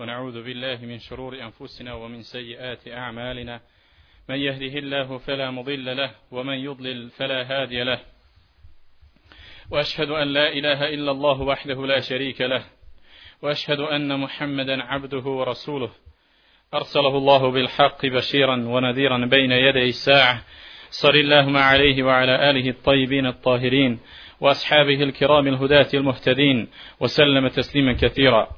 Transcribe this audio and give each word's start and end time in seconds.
ونعوذ 0.00 0.44
بالله 0.44 0.78
من 0.82 0.98
شرور 0.98 1.42
أنفسنا 1.42 1.94
ومن 1.94 2.22
سيئات 2.22 2.88
أعمالنا. 2.88 3.60
من 4.28 4.36
يهده 4.36 4.78
الله 4.78 5.18
فلا 5.18 5.50
مضل 5.50 5.96
له 5.96 6.10
ومن 6.30 6.54
يضلل 6.54 7.10
فلا 7.10 7.42
هادي 7.42 7.82
له. 7.82 8.00
وأشهد 9.70 10.10
أن 10.10 10.28
لا 10.28 10.52
إله 10.52 10.88
إلا 10.94 11.10
الله 11.10 11.42
وحده 11.42 11.86
لا 11.86 12.00
شريك 12.00 12.40
له. 12.40 12.64
وأشهد 13.42 13.80
أن 13.80 14.20
محمدا 14.20 14.82
عبده 14.82 15.24
ورسوله. 15.30 15.90
أرسله 16.74 17.18
الله 17.18 17.50
بالحق 17.50 18.06
بشيرا 18.06 18.56
ونذيرا 18.56 19.26
بين 19.26 19.52
يدي 19.52 19.88
الساعة. 19.88 20.42
صل 20.90 21.16
اللهم 21.16 21.56
عليه 21.56 22.02
وعلى 22.02 22.50
آله 22.50 22.70
الطيبين 22.70 23.26
الطاهرين 23.26 24.00
وأصحابه 24.40 25.02
الكرام 25.02 25.48
الهداة 25.48 25.88
المهتدين 25.94 26.68
وسلم 27.00 27.48
تسليما 27.48 27.92
كثيرا. 27.92 28.57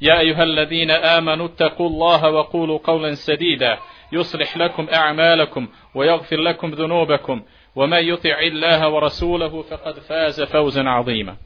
يا 0.00 0.20
أيها 0.20 0.42
الذين 0.42 0.90
آمنوا 0.90 1.46
اتقوا 1.46 1.88
الله 1.88 2.30
وقولوا 2.30 2.78
قولا 2.84 3.14
سديدا 3.14 3.78
يصلح 4.12 4.56
لكم 4.56 4.88
أعمالكم 4.94 5.68
ويغفر 5.94 6.36
لكم 6.36 6.70
ذنوبكم 6.70 7.42
ومن 7.76 8.08
يطع 8.08 8.38
الله 8.40 8.88
ورسوله 8.88 9.62
فقد 9.62 9.98
فاز 9.98 10.42
فوزا 10.42 10.82
عظيما. 10.82 11.36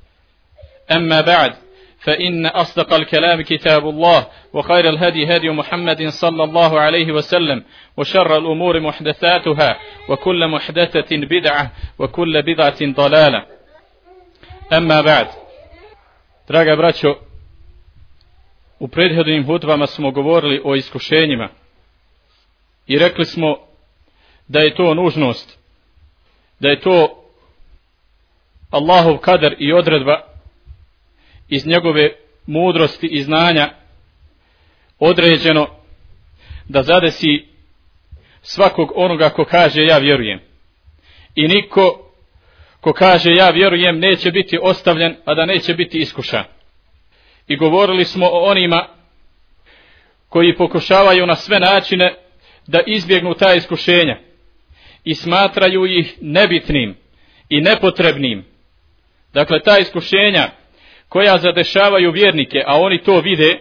أما 0.93 1.21
بعد 1.21 1.53
فإن 1.99 2.47
أصدق 2.47 2.95
الكلام 2.95 3.43
كتاب 3.43 3.89
الله 3.89 4.27
وخير 4.53 4.89
الهدي 4.89 5.37
هدي 5.37 5.51
محمد 5.51 6.09
صلى 6.09 6.45
الله 6.45 6.81
عليه 6.81 7.13
وسلم 7.13 7.65
وشر 7.97 8.37
الأمور 8.37 8.81
محدثاتها 8.81 9.79
وكل 10.09 10.49
محدثة 10.49 11.17
بدعة 11.17 11.73
وكل 11.99 12.43
بدعة 12.43 12.79
ضلالة. 12.83 13.47
أما 14.73 15.01
بعد 15.01 15.27
Draga 16.49 16.77
braćo, 16.77 17.19
u 18.79 18.89
prethodnim 18.89 19.47
hutvama 19.47 19.87
smo 19.87 20.11
govorili 20.11 20.61
o 20.65 20.75
iskušenjima 20.75 21.49
i 22.87 22.99
rekli 22.99 23.25
smo 23.25 23.57
da 24.49 24.61
je 24.61 24.75
to 24.75 24.95
nužnost, 24.95 25.59
da 26.61 26.69
je 26.69 26.81
to 26.81 27.25
Allahov 28.71 29.19
kader 29.19 29.57
i 29.59 29.73
odredba 29.73 30.21
iz 31.49 31.67
njegove 31.67 32.13
mudrosti 32.47 33.07
i 33.07 33.23
znanja 33.23 33.71
određeno 34.99 35.67
da 36.69 36.83
zadesi 36.83 37.47
svakog 38.43 38.93
onoga 38.95 39.31
ko 39.31 39.45
kaže 39.45 39.83
ja 39.83 39.99
vjerujem. 39.99 40.41
I 41.35 41.49
niko 41.49 42.11
ko 42.81 42.93
kaže 42.93 43.31
ja 43.31 43.51
vjerujem 43.51 43.99
neće 43.99 44.31
biti 44.31 44.59
ostavljen, 44.63 45.17
a 45.25 45.35
da 45.35 45.47
neće 45.47 45.75
biti 45.75 45.99
iskušan. 45.99 46.45
I 47.49 47.57
govorili 47.57 48.05
smo 48.05 48.27
o 48.27 48.51
onima 48.51 48.87
koji 50.29 50.57
pokušavaju 50.57 51.27
na 51.27 51.35
sve 51.37 51.61
načine 51.61 52.15
da 52.67 52.81
izbjegnu 52.87 53.35
ta 53.35 53.55
iskušenja 53.55 54.19
i 55.05 55.15
smatraju 55.15 55.87
ih 55.87 56.15
nebitnim 56.21 56.97
i 57.49 57.61
nepotrebnim. 57.61 58.45
Dakle, 59.33 59.63
ta 59.63 59.79
iskušenja 59.79 60.51
koja 61.09 61.39
zadešavaju 61.39 62.11
vjernike, 62.11 62.63
a 62.67 62.81
oni 62.81 63.03
to 63.03 63.21
vide, 63.21 63.61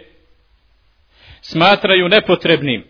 smatraju 1.42 2.10
nepotrebnim, 2.10 2.84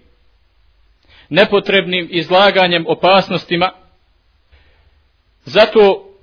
nepotrebnim 1.30 2.08
izlaganjem 2.12 2.86
opasnostima, 2.88 3.72
zato 5.46 6.14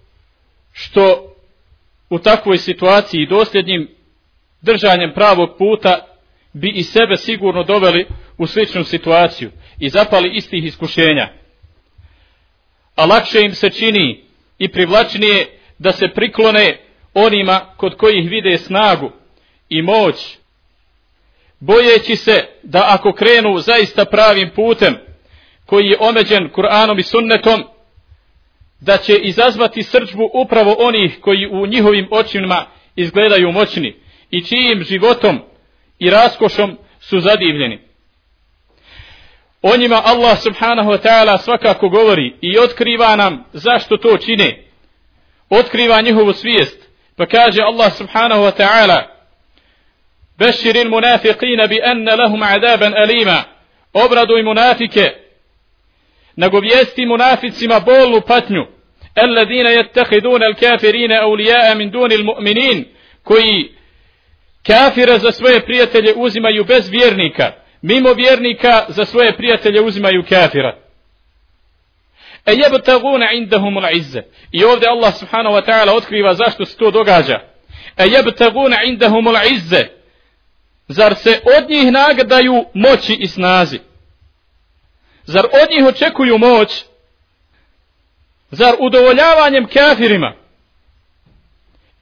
što 0.72 1.34
u 2.10 2.18
takvoj 2.18 2.58
situaciji 2.58 3.26
dosljednjim 3.26 3.93
držanjem 4.64 5.12
pravog 5.14 5.50
puta 5.58 5.98
bi 6.52 6.68
i 6.68 6.82
sebe 6.82 7.16
sigurno 7.16 7.62
doveli 7.62 8.06
u 8.38 8.46
sličnu 8.46 8.84
situaciju 8.84 9.50
i 9.78 9.88
zapali 9.88 10.36
istih 10.36 10.64
iskušenja. 10.64 11.28
A 12.96 13.06
lakše 13.06 13.40
im 13.40 13.54
se 13.54 13.70
čini 13.70 14.24
i 14.58 14.68
privlačnije 14.68 15.46
da 15.78 15.92
se 15.92 16.06
priklone 16.14 16.78
onima 17.14 17.60
kod 17.76 17.96
kojih 17.96 18.30
vide 18.30 18.58
snagu 18.58 19.10
i 19.68 19.82
moć, 19.82 20.38
bojeći 21.60 22.16
se 22.16 22.46
da 22.62 22.86
ako 22.88 23.12
krenu 23.12 23.58
zaista 23.58 24.04
pravim 24.04 24.50
putem, 24.56 24.96
koji 25.66 25.86
je 25.86 25.96
omeđen 26.00 26.50
Kur'anom 26.50 26.98
i 26.98 27.02
sunnetom, 27.02 27.64
da 28.80 28.96
će 28.96 29.18
izazvati 29.18 29.82
srđbu 29.82 30.30
upravo 30.34 30.76
onih 30.78 31.18
koji 31.20 31.46
u 31.46 31.66
njihovim 31.66 32.08
očima 32.10 32.66
izgledaju 32.96 33.52
moćni 33.52 34.03
i 34.36 34.44
čijim 34.44 34.84
životom 34.84 35.38
i 35.98 36.10
raskošom 36.10 36.78
su 37.00 37.20
zadivljeni. 37.20 37.78
O 39.62 39.76
njima 39.76 40.02
Allah 40.04 40.38
subhanahu 40.42 40.90
wa 40.90 40.98
ta'ala 40.98 41.38
svakako 41.38 41.88
govori 41.88 42.34
i 42.40 42.58
otkriva 42.58 43.16
nam 43.16 43.44
zašto 43.52 43.96
to 43.96 44.16
čine. 44.16 44.64
Otkriva 45.50 46.00
njihovu 46.00 46.32
svijest. 46.32 46.88
Pa 47.16 47.26
kaže 47.26 47.62
Allah 47.62 47.92
subhanahu 47.92 48.42
wa 48.42 48.52
ta'ala 48.56 49.02
Beširin 50.38 50.88
munafiqina 50.88 51.66
bi 51.66 51.80
anna 51.82 52.14
lahum 52.14 52.42
adaban 52.42 52.94
alima. 52.94 53.44
Obraduj 53.92 54.42
munafike. 54.42 55.10
Nagovijesti 56.36 57.06
munaficima 57.06 57.80
bolnu 57.80 58.20
patnju. 58.20 58.66
Alladina 59.14 59.70
yattakhiduna 59.70 60.46
al-kafirina 60.46 61.22
awliya'a 61.22 61.74
min 61.74 61.90
dunil 61.90 62.24
mu'minin 62.24 62.84
koji 63.22 63.73
kafira 64.66 65.18
za 65.18 65.32
svoje 65.32 65.64
prijatelje 65.64 66.14
uzimaju 66.16 66.64
bez 66.64 66.88
vjernika. 66.88 67.52
Mimo 67.82 68.12
vjernika 68.12 68.84
za 68.88 69.04
svoje 69.04 69.36
prijatelje 69.36 69.80
uzimaju 69.80 70.24
kafira. 70.28 70.76
E 72.46 72.52
jebtaguna 72.52 73.32
indahum 73.32 73.78
l'izze 73.78 74.22
i 74.52 74.64
ovdje 74.64 74.88
Allah 74.88 75.14
subhanahu 75.14 75.56
wa 75.56 75.66
ta'ala 75.66 75.96
otkriva 75.96 76.34
zašto 76.34 76.64
se 76.64 76.76
to 76.76 76.90
događa. 76.90 77.40
E 77.96 78.06
jebtaguna 78.06 78.76
indahum 78.84 79.26
l'izze 79.26 79.86
zar 80.88 81.14
se 81.14 81.40
od 81.58 81.70
njih 81.70 81.92
nagadaju 81.92 82.64
moći 82.74 83.14
i 83.14 83.26
snazi? 83.26 83.80
Zar 85.24 85.44
od 85.44 85.70
njih 85.70 85.86
očekuju 85.86 86.38
moć? 86.38 86.84
Zar 88.50 88.74
udovoljavanjem 88.78 89.66
kafirima? 89.66 90.43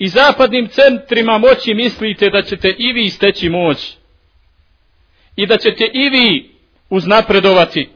I 0.03 0.09
zapadnim 0.09 0.69
centrima 0.69 1.39
moći 1.39 1.75
mislite 1.75 2.31
da 2.31 2.43
ćete 2.43 2.69
i 2.79 2.93
vi 2.93 3.11
steći 3.11 3.49
moć. 3.49 3.97
I 5.37 5.47
da 5.47 5.57
ćete 5.57 5.85
i 5.93 6.09
vi 6.09 6.51
uznapredovati. 6.91 7.91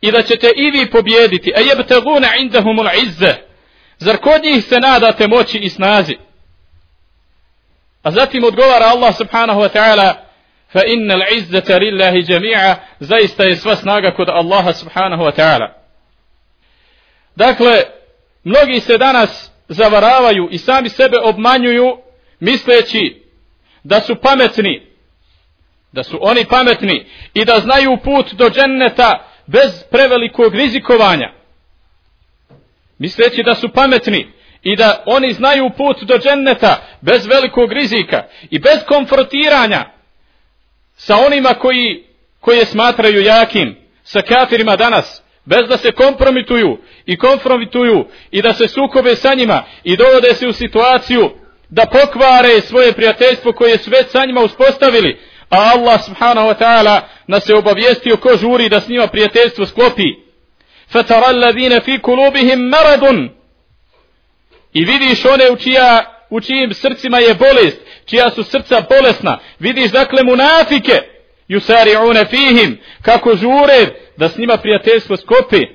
I 0.00 0.10
da 0.10 0.22
ćete 0.22 0.52
i 0.56 0.70
vi 0.70 0.90
pobjediti 0.90 1.52
a 1.56 1.60
yabtaguna 1.60 2.40
indahum 2.40 2.40
indahumul 2.40 2.86
izze 3.02 3.34
zar 3.98 4.16
kod 4.16 4.42
njih 4.42 4.64
se 4.64 4.80
nadate 4.80 5.26
moći 5.26 5.58
i 5.58 5.68
snazi? 5.68 6.16
A 8.02 8.10
zatim 8.10 8.44
odgovara 8.44 8.86
Allah 8.86 9.16
subhanahu 9.16 9.60
wa 9.60 9.68
ta'ala 9.68 10.14
fa 10.72 10.80
innal 10.86 11.22
izzata 11.36 11.76
lillahi 11.76 12.22
jami'a. 12.22 12.74
Zaista 13.00 13.44
je 13.44 13.56
sva 13.56 13.76
snaga 13.76 14.14
kod 14.14 14.28
Allaha 14.28 14.72
subhanahu 14.72 15.22
wa 15.22 15.32
ta'ala. 15.36 15.68
Dakle 17.36 17.82
mnogi 18.44 18.80
se 18.80 18.98
danas 18.98 19.53
zavaravaju 19.68 20.48
i 20.50 20.58
sami 20.58 20.88
sebe 20.88 21.18
obmanjuju 21.22 21.98
misleći 22.40 23.22
da 23.84 24.00
su 24.00 24.16
pametni 24.16 24.94
da 25.94 26.02
su 26.02 26.18
oni 26.20 26.44
pametni 26.44 27.06
i 27.34 27.44
da 27.44 27.60
znaju 27.60 27.98
put 28.04 28.32
do 28.32 28.50
dženneta 28.50 29.28
bez 29.46 29.84
prevelikog 29.90 30.54
rizikovanja. 30.54 31.32
Misleći 32.98 33.42
da 33.42 33.54
su 33.54 33.68
pametni 33.68 34.32
i 34.62 34.76
da 34.76 35.02
oni 35.06 35.32
znaju 35.32 35.70
put 35.76 36.02
do 36.02 36.18
dženneta 36.18 36.76
bez 37.00 37.26
velikog 37.26 37.72
rizika 37.72 38.24
i 38.50 38.58
bez 38.58 38.78
konfrontiranja 38.88 39.84
sa 40.96 41.16
onima 41.26 41.48
koji 41.48 42.04
koje 42.40 42.64
smatraju 42.64 43.22
jakim 43.22 43.76
sa 44.02 44.22
kafirima 44.22 44.76
danas 44.76 45.22
bez 45.44 45.68
da 45.68 45.76
se 45.76 45.92
kompromituju 45.92 46.78
i 47.06 47.16
konfrontuju 47.16 48.06
i 48.30 48.42
da 48.42 48.52
se 48.52 48.68
sukobe 48.68 49.16
sa 49.16 49.34
njima 49.34 49.64
i 49.84 49.96
dovode 49.96 50.34
se 50.34 50.48
u 50.48 50.52
situaciju 50.52 51.30
da 51.68 51.86
pokvare 51.86 52.60
svoje 52.60 52.92
prijateljstvo 52.92 53.52
koje 53.52 53.78
su 53.78 53.90
već 53.90 54.06
sa 54.06 54.24
njima 54.26 54.40
uspostavili, 54.40 55.20
a 55.50 55.70
Allah 55.74 56.04
subhanahu 56.04 56.48
wa 56.48 56.58
ta'ala 56.58 57.00
nas 57.26 57.48
je 57.48 57.58
obavijestio 57.58 58.16
ko 58.16 58.36
žuri 58.36 58.68
da 58.68 58.80
s 58.80 58.88
njima 58.88 59.06
prijateljstvo 59.06 59.66
sklopi. 59.66 60.24
Fatara 60.92 61.26
الَّذِينَ 61.26 61.84
fi 61.84 61.98
kulubihim 61.98 62.58
مَرَدٌ 62.58 63.28
I 64.72 64.84
vidiš 64.84 65.24
one 65.24 65.50
u, 65.50 65.56
čija, 65.56 66.04
u 66.30 66.40
čijim 66.40 66.74
srcima 66.74 67.18
je 67.18 67.34
bolest, 67.34 67.80
čija 68.06 68.30
su 68.30 68.42
srca 68.42 68.82
bolesna. 68.88 69.38
Vidiš 69.58 69.90
dakle 69.90 70.22
munafike, 70.22 71.13
yusari'una 71.48 72.24
fihim, 72.24 72.78
kako 73.02 73.36
žure 73.36 73.86
da 74.16 74.28
s 74.28 74.36
njima 74.36 74.56
prijateljstvo 74.56 75.16
skopi. 75.16 75.66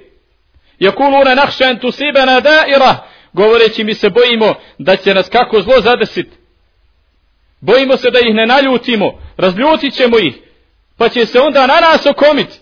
Yakuluna 0.79 1.35
nakhsha 1.35 1.65
an 1.65 1.79
tusibana 1.79 2.41
da'ira, 2.41 2.95
govoreći 3.33 3.83
mi 3.83 3.93
se 3.93 4.09
bojimo 4.09 4.55
da 4.77 4.95
će 4.95 5.13
nas 5.13 5.29
kako 5.29 5.61
zlo 5.61 5.81
zadesiti. 5.81 6.37
Bojimo 7.61 7.97
se 7.97 8.11
da 8.11 8.19
ih 8.19 8.35
ne 8.35 8.45
naljutimo, 8.45 9.21
razljutit 9.37 9.93
ćemo 9.93 10.19
ih, 10.19 10.33
pa 10.97 11.09
će 11.09 11.25
se 11.25 11.39
onda 11.39 11.67
na 11.67 11.79
nas 11.79 12.05
okomiti. 12.05 12.59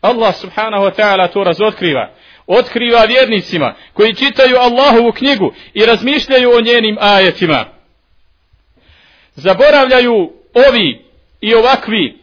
Allah 0.00 0.34
subhanahu 0.34 0.84
wa 0.84 0.90
ta'ala 0.90 1.32
to 1.32 1.44
razotkriva. 1.44 2.10
Otkriva 2.46 3.04
vjernicima 3.04 3.74
koji 3.92 4.14
čitaju 4.14 4.56
Allahovu 4.56 5.12
knjigu 5.12 5.54
i 5.74 5.86
razmišljaju 5.86 6.50
o 6.50 6.60
njenim 6.60 6.96
ajetima. 7.00 7.64
Zaboravljaju 9.34 10.32
ovi 10.54 11.11
i 11.42 11.54
ovakvi 11.54 12.18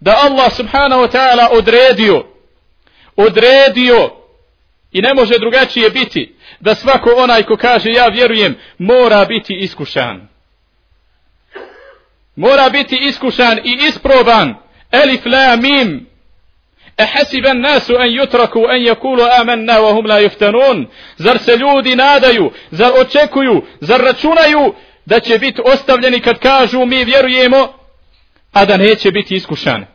da 0.00 0.16
Allah 0.22 0.52
subhanahu 0.56 1.02
wa 1.02 1.10
ta'ala 1.10 1.48
odredio 1.50 2.24
odredio 3.16 4.10
i 4.92 5.00
ne 5.00 5.14
može 5.14 5.38
drugačije 5.38 5.90
biti 5.90 6.34
da 6.60 6.74
svako 6.74 7.14
onaj 7.16 7.42
ko 7.42 7.56
kaže 7.56 7.90
ja 7.90 8.06
vjerujem 8.06 8.56
mora 8.78 9.24
biti 9.24 9.54
iskušan. 9.54 10.28
Mora 12.36 12.68
biti 12.68 12.98
iskušan 13.00 13.58
i 13.58 13.78
isproban. 13.88 14.54
Elif 14.90 15.26
la 15.26 15.56
mim. 15.56 16.06
Ehasiba 16.98 17.50
الناس 17.50 17.90
an 17.90 18.08
يتركوا 18.08 18.70
an 18.70 18.80
yakulu 18.80 19.40
amanna 19.40 19.80
wa 19.80 19.92
hum 19.92 20.06
la 20.06 20.20
yuftanun. 20.20 20.86
Zar 21.16 21.38
se 21.38 21.56
ljudi 21.56 21.96
nadaju 21.96 22.52
zar 22.70 22.92
očekuju 23.00 23.62
zar 23.80 24.00
računaju 24.00 24.74
da 25.06 25.20
će 25.20 25.38
biti 25.38 25.62
ostavljeni 25.64 26.20
kad 26.20 26.38
kažu 26.38 26.86
mi 26.86 27.04
vjerujemo 27.04 27.81
a 28.51 28.65
da 28.65 28.77
neće 28.77 29.11
biti 29.11 29.35
iskušan 29.35 29.85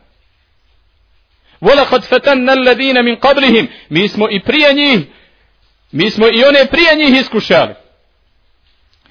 وَلَقَدْ 1.63 2.01
فَتَنَّ 2.01 2.49
الَّذِينَ 2.49 3.01
مِنْ 3.01 3.15
قَبْلِهِمْ 3.15 3.67
Mi 3.89 4.07
smo 4.07 4.29
i 4.29 4.39
prije 4.39 4.73
njih, 4.73 4.99
mi 5.91 6.09
smo 6.09 6.27
i 6.27 6.43
one 6.43 6.65
prije 6.65 6.95
njih 6.95 7.19
iskušali. 7.19 7.73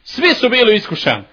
Svi 0.04 0.34
su 0.34 0.48
bili 0.48 0.76
iskušani. 0.76 1.24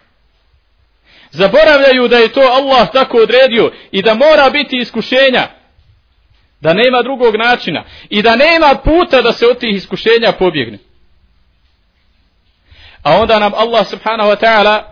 Zaboravljaju 1.31 2.07
da 2.07 2.17
je 2.17 2.33
to 2.33 2.41
Allah 2.41 2.91
tako 2.93 3.17
odredio 3.17 3.71
i 3.91 4.01
da 4.01 4.13
mora 4.13 4.49
biti 4.49 4.77
iskušenja. 4.77 5.47
Da 6.61 6.73
nema 6.73 7.01
drugog 7.01 7.35
načina. 7.35 7.85
I 8.09 8.21
da 8.21 8.35
nema 8.35 8.75
puta 8.75 9.21
da 9.21 9.33
se 9.33 9.47
od 9.47 9.59
tih 9.59 9.75
iskušenja 9.75 10.31
pobjegne. 10.31 10.77
A 13.03 13.17
onda 13.17 13.39
nam 13.39 13.53
Allah 13.53 13.87
subhanahu 13.87 14.29
wa 14.29 14.39
ta'ala 14.39 14.83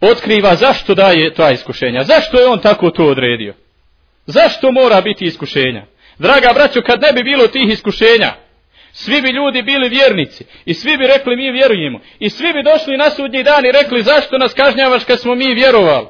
otkriva 0.00 0.54
zašto 0.54 0.94
daje 0.94 1.34
to 1.34 1.50
iskušenja. 1.50 2.02
Zašto 2.02 2.40
je 2.40 2.46
on 2.46 2.58
tako 2.58 2.90
to 2.90 3.06
odredio. 3.06 3.54
Zašto 4.26 4.72
mora 4.72 5.00
biti 5.00 5.24
iskušenja? 5.24 5.84
Draga 6.18 6.52
braćo, 6.54 6.82
kad 6.82 7.00
ne 7.02 7.12
bi 7.12 7.22
bilo 7.22 7.46
tih 7.46 7.72
iskušenja, 7.72 8.32
svi 8.92 9.22
bi 9.22 9.30
ljudi 9.30 9.62
bili 9.62 9.88
vjernici 9.88 10.44
i 10.64 10.74
svi 10.74 10.96
bi 10.96 11.06
rekli 11.06 11.36
mi 11.36 11.52
vjerujemo 11.52 12.00
i 12.18 12.30
svi 12.30 12.52
bi 12.52 12.62
došli 12.62 12.96
na 12.96 13.10
sudnji 13.10 13.42
dan 13.42 13.66
i 13.66 13.72
rekli 13.72 14.02
zašto 14.02 14.38
nas 14.38 14.54
kažnjavaš 14.54 15.04
kad 15.04 15.20
smo 15.20 15.34
mi 15.34 15.54
vjerovali. 15.54 16.06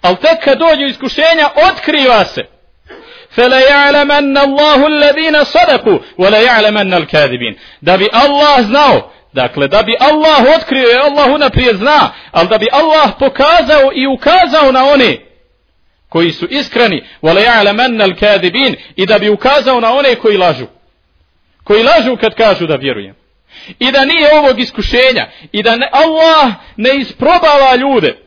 Ali 0.00 0.16
tek 0.16 0.44
kad 0.44 0.58
dođu 0.58 0.84
iskušenja, 0.84 1.48
otkriva 1.70 2.24
se. 2.24 2.42
فَلَا 3.36 3.60
يَعْلَمَنَّ 3.60 4.38
اللَّهُ 4.38 4.86
الَّذِينَ 4.86 5.44
صَدَقُوا 5.44 5.98
وَلَا 6.18 6.40
يَعْلَمَنَّ 6.40 6.94
الْكَاذِبِينَ 6.94 7.58
Da 7.80 7.96
bi 7.96 8.08
Allah 8.12 8.60
znao, 8.62 9.12
dakle 9.35 9.67
da 9.67 9.83
bi 9.83 9.95
Allah 9.99 10.55
otkrio, 10.57 10.87
je 10.87 10.99
Allah 10.99 11.27
unaprijed 11.35 11.77
zna, 11.77 12.11
ali 12.31 12.47
da 12.47 12.57
bi 12.57 12.67
Allah 12.71 13.11
pokazao 13.19 13.91
i 13.95 14.07
ukazao 14.07 14.71
na 14.71 14.85
one 14.85 15.17
koji 16.09 16.31
su 16.31 16.47
iskreni 16.49 17.03
wala 17.21 17.41
ya'lamanna 17.41 18.03
al-kadhibin 18.03 18.75
i 18.95 19.05
da 19.05 19.19
bi 19.19 19.29
ukazao 19.29 19.79
na 19.79 19.93
one 19.93 20.15
koji 20.15 20.37
lažu. 20.37 20.65
Koji 21.63 21.83
lažu 21.83 22.17
kad 22.17 22.35
kažu 22.35 22.67
da 22.67 22.75
vjerujem. 22.75 23.15
I 23.79 23.91
da 23.91 24.05
nije 24.05 24.39
ovog 24.39 24.59
iskušenja 24.59 25.27
i 25.51 25.63
da 25.63 25.75
ne, 25.75 25.89
Allah 25.91 26.53
ne 26.77 26.89
isprobava 26.95 27.75
ljude 27.75 28.17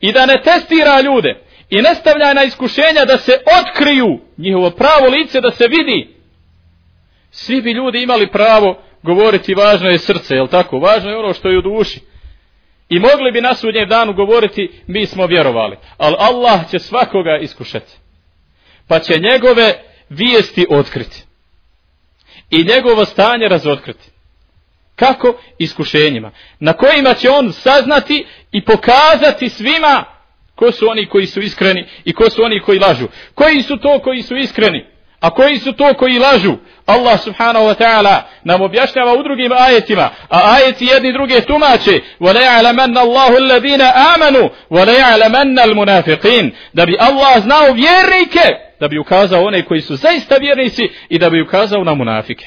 i 0.00 0.12
da 0.12 0.26
ne 0.26 0.42
testira 0.44 1.00
ljude 1.00 1.42
i 1.70 1.82
ne 1.82 1.94
stavlja 1.94 2.34
na 2.34 2.44
iskušenja 2.44 3.04
da 3.04 3.18
se 3.18 3.38
otkriju 3.60 4.20
njihovo 4.38 4.70
pravo 4.70 5.06
lice 5.08 5.40
da 5.40 5.50
se 5.50 5.66
vidi. 5.68 6.14
Svi 7.30 7.62
bi 7.62 7.72
ljudi 7.72 8.02
imali 8.02 8.30
pravo 8.32 8.82
govoriti 9.02 9.54
važno 9.54 9.88
je 9.88 9.98
srce, 9.98 10.34
jel 10.34 10.48
tako? 10.48 10.78
Važno 10.78 11.10
je 11.10 11.16
ono 11.16 11.34
što 11.34 11.48
je 11.48 11.58
u 11.58 11.62
duši. 11.62 12.00
I 12.88 12.98
mogli 12.98 13.32
bi 13.32 13.40
na 13.40 13.54
sudnjem 13.54 13.88
danu 13.88 14.12
govoriti, 14.12 14.70
mi 14.86 15.06
smo 15.06 15.26
vjerovali. 15.26 15.76
Ali 15.96 16.16
Allah 16.18 16.70
će 16.70 16.78
svakoga 16.78 17.38
iskušati. 17.42 17.92
Pa 18.88 18.98
će 18.98 19.18
njegove 19.18 19.74
vijesti 20.08 20.66
otkriti. 20.70 21.24
I 22.50 22.64
njegovo 22.64 23.04
stanje 23.04 23.48
razotkriti. 23.48 24.10
Kako? 24.96 25.40
Iskušenjima. 25.58 26.30
Na 26.60 26.72
kojima 26.72 27.14
će 27.14 27.30
on 27.30 27.52
saznati 27.52 28.26
i 28.52 28.64
pokazati 28.64 29.48
svima 29.48 30.04
ko 30.54 30.72
su 30.72 30.88
oni 30.88 31.06
koji 31.06 31.26
su 31.26 31.40
iskreni 31.40 31.86
i 32.04 32.12
ko 32.12 32.30
su 32.30 32.42
oni 32.44 32.60
koji 32.60 32.78
lažu. 32.78 33.06
Koji 33.34 33.62
su 33.62 33.76
to 33.76 33.98
koji 33.98 34.22
su 34.22 34.36
iskreni? 34.36 34.86
A 35.19 35.29
koji 35.29 35.59
su 35.59 35.73
to 35.73 35.93
koji 35.93 36.19
lažu? 36.19 36.55
Allah 36.85 37.19
subhanahu 37.19 37.65
wa 37.65 37.75
ta'ala 37.75 38.21
nam 38.43 38.61
objašnjava 38.61 39.13
u 39.13 39.23
drugim 39.23 39.51
ajetima, 39.51 40.09
a 40.29 40.55
ajeti 40.55 40.85
jedni 40.85 41.13
druge 41.13 41.41
tumače, 41.41 42.01
وَلَا 42.19 42.41
يَعْلَمَنَّ 42.41 42.97
اللَّهُ 42.97 43.37
الَّذِينَ 43.37 43.81
آمَنُوا 43.81 44.49
وَلَا 44.69 44.93
يَعْلَمَنَّ 44.93 45.59
الْمُنَافِقِينَ 45.59 46.51
Da 46.73 46.85
bi 46.85 46.97
Allah 46.99 47.43
znao 47.43 47.73
vjernike, 47.73 48.47
da 48.79 48.87
bi 48.87 48.99
ukazao 48.99 49.43
one 49.43 49.65
koji 49.65 49.81
su 49.81 49.95
zaista 49.95 50.35
vjernici 50.35 50.89
i 51.09 51.19
da 51.19 51.29
bi 51.29 51.41
ukazao 51.41 51.83
na 51.83 51.93
munafike. 51.93 52.45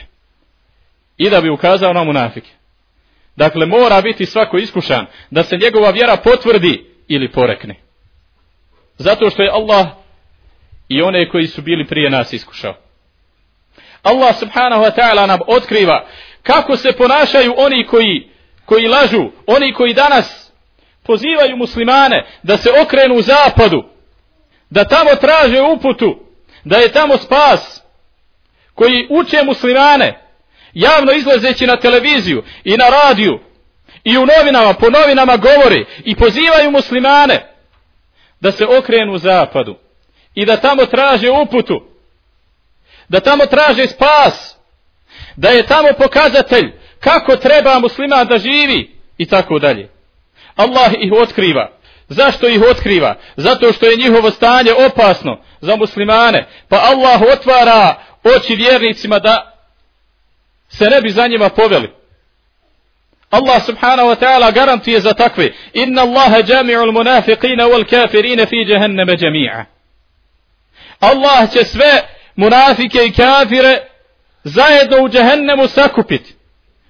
I 1.17 1.31
da 1.31 1.41
bi 1.41 1.51
ukazao 1.51 1.93
na 1.93 2.05
munafike. 2.05 2.51
Dakle, 3.37 3.67
mora 3.67 4.01
biti 4.01 4.27
svako 4.27 4.59
iskušan 4.59 5.07
da 5.31 5.43
se 5.43 5.57
njegova 5.57 5.91
vjera 5.91 6.17
potvrdi 6.17 6.85
ili 7.09 7.33
porekne. 7.33 7.75
Zato 8.99 9.31
što 9.31 9.43
je 9.43 9.51
Allah 9.51 9.87
i 10.94 11.02
one 11.02 11.30
koji 11.30 11.48
su 11.48 11.62
bili 11.62 11.88
prije 11.88 12.10
nas 12.10 12.34
iskušao. 12.34 12.76
Allah 14.04 14.36
subhanahu 14.40 14.84
wa 14.84 14.92
ta'ala 14.96 15.28
nam 15.28 15.40
otkriva 15.48 16.06
kako 16.44 16.78
se 16.78 16.92
ponašaju 16.92 17.54
oni 17.58 17.86
koji, 17.88 18.30
koji 18.66 18.88
lažu, 18.88 19.32
oni 19.48 19.74
koji 19.74 19.94
danas 19.94 20.52
pozivaju 21.04 21.58
muslimane 21.58 22.26
da 22.44 22.58
se 22.58 22.70
okrenu 22.82 23.16
u 23.16 23.22
zapadu, 23.22 23.84
da 24.70 24.84
tamo 24.84 25.16
traže 25.16 25.62
uputu, 25.62 26.20
da 26.64 26.78
je 26.78 26.92
tamo 26.92 27.18
spas, 27.18 27.84
koji 28.74 29.08
uče 29.10 29.44
muslimane, 29.44 30.20
javno 30.74 31.12
izlazeći 31.12 31.68
na 31.68 31.78
televiziju 31.78 32.44
i 32.64 32.78
na 32.78 32.86
radiju 32.90 33.40
i 34.04 34.18
u 34.18 34.26
novinama, 34.26 34.74
po 34.74 34.90
novinama 34.90 35.38
govori 35.38 35.86
i 36.04 36.16
pozivaju 36.16 36.72
muslimane 36.72 37.50
da 38.40 38.52
se 38.52 38.66
okrenu 38.66 39.14
u 39.14 39.18
zapadu 39.18 39.83
i 40.36 40.46
da 40.46 40.58
tamo 40.58 40.86
traže 40.86 41.30
uputu, 41.32 41.84
da 43.08 43.20
tamo 43.20 43.46
traže 43.46 43.88
spas, 43.88 44.56
da 45.36 45.50
je 45.50 45.66
tamo 45.66 45.90
pokazatelj 45.98 46.72
kako 47.00 47.36
treba 47.36 47.80
muslima 47.80 48.24
da 48.24 48.38
živi 48.38 48.96
i 49.18 49.26
tako 49.26 49.60
dalje. 49.60 49.90
Allah 50.56 50.94
ih 51.00 51.12
otkriva. 51.22 51.72
Zašto 52.08 52.48
ih 52.48 52.62
otkriva? 52.62 53.16
Zato 53.36 53.74
što 53.74 53.86
je 53.86 53.98
njihovo 53.98 54.32
stanje 54.32 54.72
opasno 54.74 55.40
za 55.62 55.76
muslimane. 55.76 56.48
Pa 56.70 56.78
Allah 56.78 57.22
otvara 57.22 57.96
oči 58.24 58.56
vjernicima 58.56 59.20
da 59.20 59.54
se 60.70 60.86
ne 60.86 61.02
bi 61.02 61.10
za 61.10 61.28
njima 61.28 61.50
poveli. 61.50 61.90
Allah 63.30 63.66
subhanahu 63.66 64.10
wa 64.10 64.16
ta'ala 64.16 64.52
garantuje 64.52 65.00
za 65.00 65.14
takve. 65.14 65.54
Inna 65.74 66.02
Allahe 66.02 66.44
jami'ul 66.44 66.92
munafiqina 66.92 67.66
wal 67.66 67.86
kafirina 67.90 68.46
fi 68.46 68.56
jahannama 68.68 69.14
jami'a. 69.14 69.66
Allah 71.04 71.52
će 71.54 71.64
sve 71.64 72.02
munafike 72.36 73.06
i 73.06 73.14
kafire 73.14 73.88
zajedno 74.44 75.04
u 75.04 75.10
džehennemu 75.10 75.68
sakupiti. 75.68 76.34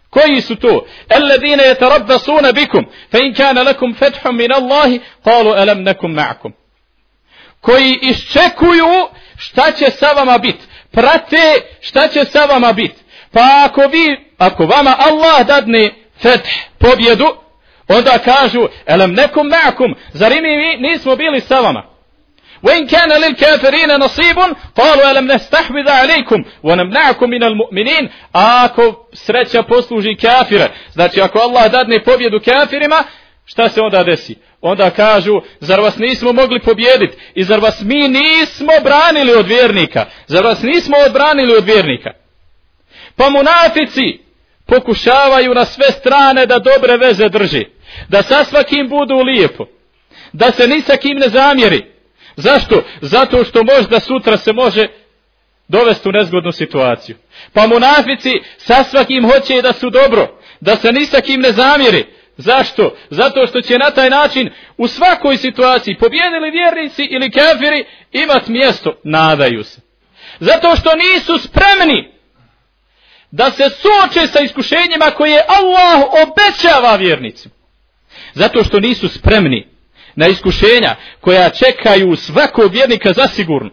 Koji 0.10 0.42
su 0.42 0.56
to? 0.56 0.86
Alladine 1.10 1.64
yatarabbasuna 1.64 2.54
bikum, 2.54 2.86
fa 3.12 3.18
in 3.18 3.34
kana 3.34 3.64
lakum 3.64 3.96
fathun 3.96 4.36
min 4.36 4.52
Allahi, 4.54 5.00
qalu 5.26 5.62
alam 5.62 5.84
nakum 5.84 6.14
ma'akum. 6.14 6.52
Koji 7.62 8.00
iščekuju 8.02 9.08
šta 9.38 9.72
će 9.72 9.92
sa 9.92 10.12
vama 10.12 10.38
bit. 10.38 10.56
Prate 10.92 11.62
šta 11.82 12.08
će 12.08 12.26
sa 12.26 12.46
vama 12.46 12.74
bit. 12.74 12.92
Pa 13.32 13.42
ako 13.66 13.82
vi, 13.82 14.18
ako 14.38 14.66
vama 14.66 14.96
Allah 15.00 15.48
dadne 15.48 15.94
feth, 16.22 16.50
pobjedu, 16.80 17.36
onda 17.88 18.18
kažu, 18.26 18.68
alam 18.88 19.14
nekum 19.14 19.48
ma'akum, 19.48 19.96
zar 20.14 20.32
mi 20.32 20.78
nismo 20.90 21.16
bili 21.16 21.42
sa 21.42 21.60
vama? 21.60 21.93
وإن 22.63 22.87
كان 22.87 23.13
للكافرين 23.21 23.97
نصيب 23.97 24.39
قالوا 24.77 25.11
ألم 25.11 25.33
نستحوذ 25.33 25.89
عليكم 25.89 26.45
ونمنعكم 26.63 27.31
من 27.31 27.43
المؤمنين 27.43 28.09
ako 28.33 29.07
sreća 29.13 29.63
posluži 29.63 30.17
kafire 30.17 30.69
znači 30.93 31.21
ako 31.21 31.39
Allah 31.39 31.71
dadne 31.71 32.05
pobjedu 32.05 32.41
kafirima 32.45 33.05
šta 33.45 33.69
se 33.69 33.81
onda 33.81 34.03
desi 34.03 34.37
onda 34.61 34.91
kažu 34.91 35.41
zar 35.61 35.81
vas 35.81 35.97
nismo 35.99 36.33
mogli 36.33 36.61
pobjediti 36.61 37.17
i 37.35 37.45
zar 37.45 37.61
vas 37.61 37.83
mi 37.83 38.09
nismo 38.09 38.73
branili 38.85 39.35
od 39.35 39.47
vjernika 39.47 40.05
zar 40.27 40.45
vas 40.45 40.63
nismo 40.63 40.97
odbranili 41.07 41.57
od 41.57 41.65
vjernika 41.65 42.11
pa 43.17 43.31
munafici 43.31 44.19
pokušavaju 44.67 45.55
na 45.55 45.65
sve 45.65 45.87
strane 45.91 46.47
da 46.47 46.59
dobre 46.59 46.97
veze 46.97 47.29
drži 47.29 47.65
da 48.09 48.23
sa 48.23 48.45
svakim 48.45 48.89
budu 48.89 49.15
lijepo 49.15 49.67
da 50.33 50.51
se 50.53 50.69
ni 50.69 50.83
sa 50.83 50.97
kim 50.97 51.19
ne 51.19 51.29
zamjeri 51.29 51.92
Zašto? 52.36 52.84
Zato 53.02 53.44
što 53.44 53.64
možda 53.64 54.00
sutra 54.00 54.38
se 54.38 54.54
može 54.54 54.88
dovesti 55.68 56.10
u 56.10 56.12
nezgodnu 56.12 56.52
situaciju. 56.52 57.16
Pa 57.54 57.68
munafici 57.68 58.32
sa 58.58 58.84
svakim 58.84 59.32
hoće 59.32 59.62
da 59.62 59.74
su 59.74 59.90
dobro, 59.90 60.40
da 60.60 60.76
se 60.76 60.92
ni 60.92 61.06
sa 61.06 61.22
kim 61.22 61.42
ne 61.42 61.52
zamjeri. 61.52 62.06
Zašto? 62.38 62.96
Zato 63.10 63.48
što 63.48 63.62
će 63.62 63.78
na 63.78 63.92
taj 63.92 64.10
način 64.10 64.50
u 64.78 64.88
svakoj 64.88 65.38
situaciji 65.38 65.98
pobjedili 65.98 66.52
vjernici 66.52 67.04
ili 67.04 67.32
kafiri 67.32 67.86
imat 68.12 68.48
mjesto, 68.48 68.96
nadaju 69.04 69.64
se. 69.64 69.82
Zato 70.40 70.76
što 70.76 70.90
nisu 70.96 71.38
spremni 71.38 72.14
da 73.32 73.52
se 73.52 73.70
suoče 73.70 74.28
sa 74.28 74.40
iskušenjima 74.40 75.12
koje 75.18 75.46
Allah 75.48 76.04
obećava 76.24 76.96
vjernicima. 76.96 77.56
Zato 78.34 78.64
što 78.64 78.80
nisu 78.80 79.08
spremni 79.08 79.73
na 80.16 80.28
iskušenja 80.28 80.96
koja 81.22 81.50
čekaju 81.50 82.16
svakog 82.16 82.72
vjernika 82.72 83.14
zasigurno. 83.14 83.70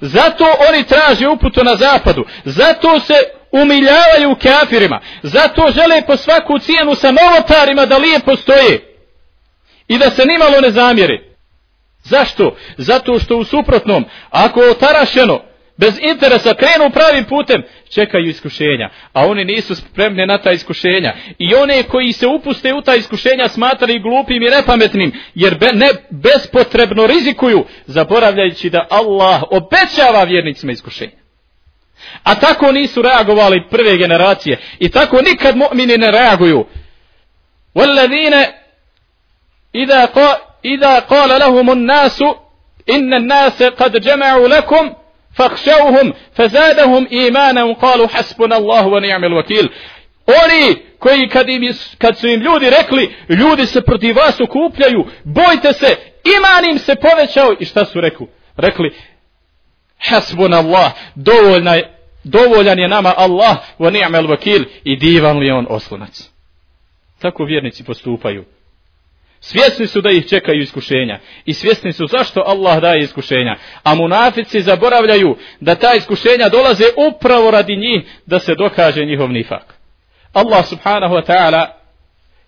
Zato 0.00 0.44
oni 0.68 0.84
traže 0.84 1.28
uputu 1.28 1.64
na 1.64 1.76
zapadu. 1.76 2.24
Zato 2.44 3.00
se 3.00 3.14
umiljavaju 3.50 4.36
kafirima. 4.42 5.00
Zato 5.22 5.70
žele 5.70 6.02
po 6.06 6.16
svaku 6.16 6.58
cijenu 6.58 6.94
sa 6.94 7.12
novotarima 7.12 7.86
da 7.86 7.96
lijepo 7.96 8.36
stoje. 8.36 8.94
I 9.88 9.98
da 9.98 10.10
se 10.10 10.22
nimalo 10.24 10.60
ne 10.60 10.70
zamjeri. 10.70 11.34
Zašto? 12.02 12.56
Zato 12.76 13.18
što 13.18 13.36
u 13.36 13.44
suprotnom, 13.44 14.04
ako 14.30 14.60
otarašeno, 14.60 15.40
bez 15.77 15.99
interesa 16.01 16.53
krenu 16.53 16.89
pravim 16.89 17.25
putem, 17.25 17.63
čekaju 17.89 18.29
iskušenja, 18.29 18.89
a 19.13 19.27
oni 19.27 19.45
nisu 19.45 19.75
spremni 19.75 20.25
na 20.25 20.37
ta 20.37 20.51
iskušenja. 20.51 21.13
I 21.37 21.55
one 21.55 21.83
koji 21.83 22.13
se 22.13 22.27
upuste 22.27 22.73
u 22.73 22.81
ta 22.81 22.95
iskušenja 22.95 23.47
smatrali 23.47 23.99
glupim 23.99 24.43
i 24.43 24.49
nepametnim, 24.49 25.11
jer 25.35 25.57
be, 25.57 25.71
ne 25.73 25.87
bespotrebno 26.09 27.07
rizikuju, 27.07 27.65
zaboravljajući 27.85 28.69
da 28.69 28.87
Allah 28.89 29.43
obećava 29.51 30.23
vjernicima 30.23 30.71
iskušenja. 30.71 31.19
A 32.23 32.35
tako 32.35 32.71
nisu 32.71 33.01
reagovali 33.01 33.67
prve 33.69 33.97
generacije 33.97 34.57
i 34.79 34.89
tako 34.89 35.21
nikad 35.21 35.55
mu'mini 35.55 35.97
ne 35.97 36.11
reaguju. 36.11 36.65
وَالَّذِينَ 37.75 38.45
إِذَا 39.75 40.05
قَالَ, 40.05 40.49
إذا 40.65 40.99
قال 40.99 41.39
لهم 41.39 41.71
الناس 41.71 42.21
إن 42.89 43.13
الناس 43.13 43.63
قد 43.63 44.01
جمعوا 44.01 44.47
لكم 44.47 44.93
فاخشوهم 45.33 46.13
فزادهم 46.33 47.07
ايمانا 47.11 47.63
وقالوا 47.63 48.07
حسبنا 48.07 48.57
الله 48.57 48.87
ونعم 48.87 49.23
الوكيل 49.23 49.69
oni 50.27 50.75
koji 50.99 51.29
kad, 51.29 51.49
im, 51.49 51.73
kad 51.97 52.17
su 52.17 52.27
im 52.27 52.41
ljudi 52.41 52.69
rekli 52.69 53.15
ljudi 53.29 53.65
se 53.65 53.81
protiv 53.81 54.15
vas 54.15 54.41
okupljaju 54.41 55.05
bojte 55.23 55.73
se 55.73 55.95
iman 56.37 56.71
im 56.71 56.77
se 56.77 56.95
povećao 56.95 57.55
i 57.59 57.65
šta 57.65 57.85
su 57.85 58.01
rekli 58.01 58.27
rekli 58.57 58.95
hasbun 59.97 60.53
Allah 60.53 60.91
dovoljna 61.15 61.75
je, 61.75 61.97
dovoljan 62.23 62.79
je 62.79 62.87
nama 62.87 63.13
Allah 63.17 63.57
wa 63.79 63.91
ni'mal 63.91 64.27
wakil 64.27 64.63
i 64.83 64.95
divan 64.95 65.37
li 65.37 65.51
on 65.51 65.65
oslonac 65.69 66.29
tako 67.19 67.43
vjernici 67.43 67.83
postupaju 67.83 68.45
Svjesni 69.46 69.86
su 69.86 70.00
da 70.00 70.10
ih 70.10 70.28
čekaju 70.28 70.60
iskušenja 70.62 71.18
i 71.44 71.54
svjesni 71.54 71.92
su 71.92 72.06
zašto 72.06 72.42
Allah 72.46 72.80
daje 72.80 73.00
iskušenja. 73.00 73.56
A 73.82 73.94
munafici 73.94 74.60
zaboravljaju 74.60 75.36
da 75.60 75.74
ta 75.74 75.94
iskušenja 75.94 76.48
dolaze 76.48 76.84
upravo 77.10 77.50
radi 77.50 77.76
njih 77.76 78.02
da 78.26 78.38
se 78.38 78.54
dokaže 78.54 79.04
njihov 79.04 79.32
nifak. 79.32 79.74
Allah 80.32 80.66
subhanahu 80.66 81.14
wa 81.14 81.26
ta'ala 81.26 81.66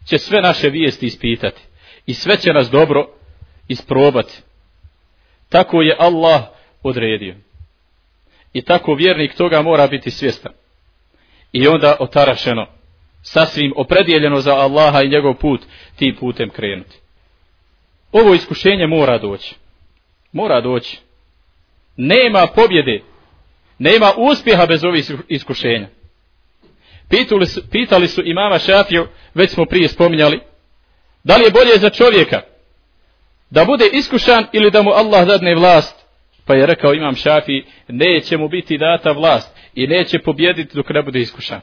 će 0.09 0.19
sve 0.19 0.41
naše 0.41 0.69
vijesti 0.69 1.07
ispitati 1.07 1.63
i 2.07 2.15
sve 2.15 2.37
će 2.37 2.53
nas 2.53 2.71
dobro 2.71 3.09
isprobati. 3.69 4.35
Tako 5.49 5.83
je 5.83 5.97
Allah 5.99 6.43
odredio. 6.83 7.35
I 8.53 8.63
tako 8.63 8.95
vjernik 8.95 9.35
toga 9.35 9.63
mora 9.63 9.87
biti 9.87 10.11
svjestan. 10.11 10.53
I 11.53 11.69
onda 11.69 11.97
otarašeno 12.01 12.76
sasvim 13.27 13.73
opredjeljeno 13.77 14.41
za 14.41 14.55
Allaha 14.55 15.03
i 15.03 15.09
njegov 15.09 15.35
put, 15.35 15.61
ti 15.97 16.17
putem 16.21 16.51
krenuti. 16.51 16.97
Ovo 18.13 18.35
iskušenje 18.35 18.87
mora 18.87 19.19
doći. 19.19 19.55
Mora 20.33 20.61
doći. 20.61 20.99
Nema 21.97 22.47
pobjede. 22.47 23.03
Nema 23.79 24.13
uspjeha 24.17 24.67
bez 24.67 24.85
ovih 24.85 25.11
iskušenja. 25.29 25.89
Pitali 27.09 27.47
su, 27.47 27.71
pitali 27.71 28.09
su 28.09 28.23
imama 28.25 28.59
Šafiju, 28.59 29.07
već 29.35 29.51
smo 29.51 29.65
prije 29.65 29.89
spominjali, 29.89 30.41
da 31.25 31.37
li 31.37 31.45
je 31.45 31.51
bolje 31.51 31.79
za 31.79 31.91
čovjeka 31.91 32.41
da 33.51 33.65
bude 33.65 33.85
iskušan 33.93 34.47
ili 34.53 34.71
da 34.71 34.83
mu 34.83 34.91
Allah 34.91 35.27
dadne 35.27 35.55
vlast? 35.55 36.07
Pa 36.45 36.55
je 36.55 36.67
rekao 36.67 36.95
imam 36.95 37.17
Šafiji, 37.17 37.65
neće 37.89 38.37
mu 38.37 38.49
biti 38.49 38.79
data 38.79 39.13
vlast 39.13 39.57
i 39.75 39.87
neće 39.87 40.19
pobjediti 40.19 40.77
dok 40.77 40.91
ne 40.91 41.03
bude 41.03 41.21
iskušan. 41.21 41.61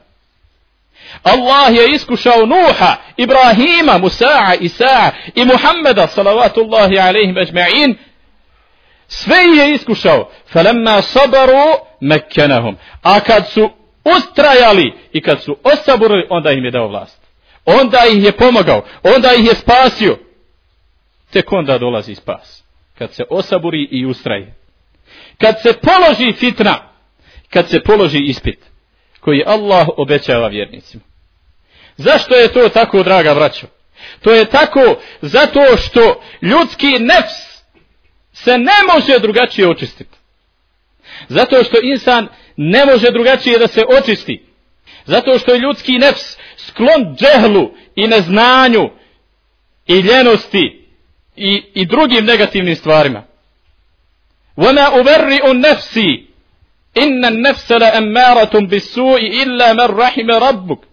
Allah 1.22 1.76
je 1.76 1.94
iskušao 1.94 2.46
Nuha, 2.46 2.96
Ibrahima, 3.16 3.98
Musa'a, 3.98 4.56
Isa'a 4.60 5.10
i 5.34 5.44
Muhammeda, 5.44 6.06
salavatullahi 6.06 6.98
alaihim 6.98 7.36
ajma'in, 7.36 7.94
sve 9.08 9.36
je 9.36 9.74
iskušao. 9.74 10.30
Falemma 10.52 11.02
sabaru 11.02 11.78
mekkenahum. 12.00 12.76
A 13.02 13.20
kad 13.20 13.48
su 13.48 13.70
ustrajali 14.04 14.92
i 15.12 15.20
kad 15.20 15.42
su 15.42 15.56
osaburili, 15.62 16.26
onda 16.30 16.50
im 16.50 16.64
je 16.64 16.70
dao 16.70 16.88
vlast. 16.88 17.20
Onda 17.64 17.98
ih 18.12 18.24
je 18.24 18.32
pomogao, 18.32 18.84
onda 19.02 19.32
ih 19.34 19.46
je 19.46 19.54
spasio. 19.54 20.18
Tek 21.30 21.52
onda 21.52 21.78
dolazi 21.78 22.14
spas. 22.14 22.64
Kad 22.98 23.14
se 23.14 23.22
osaburi 23.30 23.88
i 23.90 24.06
ustraje. 24.06 24.54
Kad 25.40 25.54
se 25.62 25.72
položi 25.72 26.32
fitna, 26.32 26.78
kad 27.50 27.68
se 27.68 27.80
položi 27.80 28.18
ispit 28.18 28.73
koji 29.24 29.42
Allah 29.46 29.88
obećava 29.96 30.48
vjernicima. 30.48 31.02
Zašto 31.96 32.34
je 32.34 32.52
to 32.52 32.68
tako, 32.68 33.02
draga 33.02 33.34
braćo? 33.34 33.66
To 34.20 34.32
je 34.32 34.44
tako 34.44 34.96
zato 35.22 35.76
što 35.76 36.22
ljudski 36.42 36.98
nefs 36.98 37.62
se 38.32 38.58
ne 38.58 38.94
može 38.94 39.18
drugačije 39.18 39.68
očistiti. 39.68 40.18
Zato 41.28 41.64
što 41.64 41.76
insan 41.82 42.28
ne 42.56 42.86
može 42.86 43.10
drugačije 43.10 43.58
da 43.58 43.66
se 43.66 43.84
očisti. 43.98 44.44
Zato 45.04 45.38
što 45.38 45.52
je 45.54 45.60
ljudski 45.60 45.98
nefs 45.98 46.36
sklon 46.56 47.16
džehlu 47.16 47.70
i 47.94 48.06
neznanju 48.06 48.90
i 49.86 49.94
ljenosti 49.94 50.86
i, 51.36 51.62
i 51.74 51.86
drugim 51.86 52.24
negativnim 52.24 52.76
stvarima. 52.76 53.22
Vona 54.56 54.90
uverri 55.00 55.40
u 55.50 55.54
nefsi 55.54 56.33
inna 56.94 57.30
nefse 57.30 57.78
la 57.78 57.94
emmaratum 57.94 58.68
bisu'i 58.68 59.42
illa 59.42 59.74
men 59.74 59.96
rahime 59.96 60.38
rabbuk. 60.38 60.84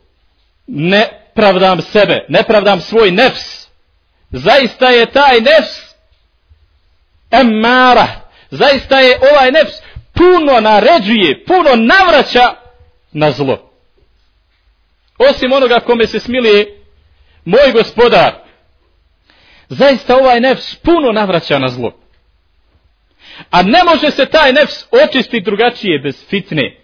Ne 0.68 1.08
pravdam 1.36 1.82
sebe, 1.82 2.26
ne 2.30 2.44
pravdam 2.44 2.82
svoj 2.82 3.12
nefs. 3.12 3.68
Zaista 4.32 4.90
je 4.90 5.06
taj 5.06 5.40
nefs 5.40 5.96
emmara. 7.32 8.08
Zaista 8.52 9.00
je 9.00 9.20
ovaj 9.32 9.52
nefs 9.52 9.74
puno 10.14 10.60
naređuje, 10.60 11.46
puno 11.46 11.76
navraća 11.76 12.54
na 13.12 13.32
zlo. 13.32 13.72
Osim 15.30 15.52
onoga 15.52 15.80
kome 15.80 16.08
se 16.08 16.20
smilije 16.20 16.82
moj 17.46 17.72
gospodar. 17.74 18.34
Zaista 19.70 20.16
ovaj 20.16 20.40
nefs 20.40 20.76
puno 20.76 21.12
navraća 21.12 21.60
na 21.60 21.68
zlo. 21.68 22.01
A 23.50 23.62
ne 23.62 23.84
može 23.84 24.12
se 24.12 24.26
taj 24.26 24.54
nefs 24.54 24.86
očistiti 24.92 25.42
drugačije 25.42 26.00
bez 26.00 26.26
fitne. 26.30 26.78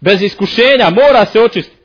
Bez 0.00 0.22
iskušenja 0.22 0.90
mora 0.90 1.26
se 1.26 1.40
očistiti. 1.40 1.78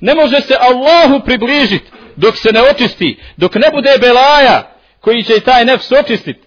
Ne 0.00 0.14
može 0.14 0.40
se 0.40 0.54
Allahu 0.60 1.24
približiti 1.24 1.90
dok 2.16 2.36
se 2.36 2.52
ne 2.52 2.60
očisti, 2.62 3.18
dok 3.36 3.54
ne 3.54 3.70
bude 3.72 3.90
belaja 4.00 4.76
koji 5.00 5.24
će 5.24 5.40
taj 5.40 5.64
nefs 5.64 5.92
očistiti. 5.92 6.40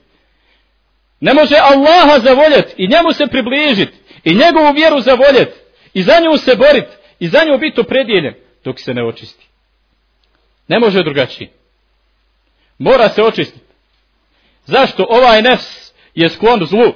Ne 1.19 1.33
može 1.33 1.55
Allaha 1.55 2.19
zavoljeti 2.19 2.73
i 2.77 2.87
njemu 2.87 3.13
se 3.13 3.27
približiti 3.27 3.97
i 4.23 4.33
njegovu 4.33 4.73
vjeru 4.73 5.01
zavoljeti 5.01 5.61
I 5.93 6.03
za 6.03 6.19
nju 6.19 6.37
se 6.37 6.55
boriti 6.55 6.91
I 7.19 7.27
za 7.27 7.43
nju 7.43 7.57
biti 7.57 7.81
opredjeljen. 7.81 8.33
Dok 8.63 8.79
se 8.79 8.93
ne 8.93 9.03
očisti. 9.07 9.47
Ne 10.67 10.79
može 10.79 11.03
drugačije. 11.03 11.49
Mora 12.77 13.09
se 13.09 13.23
očistiti. 13.23 13.65
Zašto? 14.65 15.05
Ovaj 15.09 15.41
nefs 15.41 15.90
je 16.14 16.28
sklon 16.28 16.66
zlu. 16.66 16.92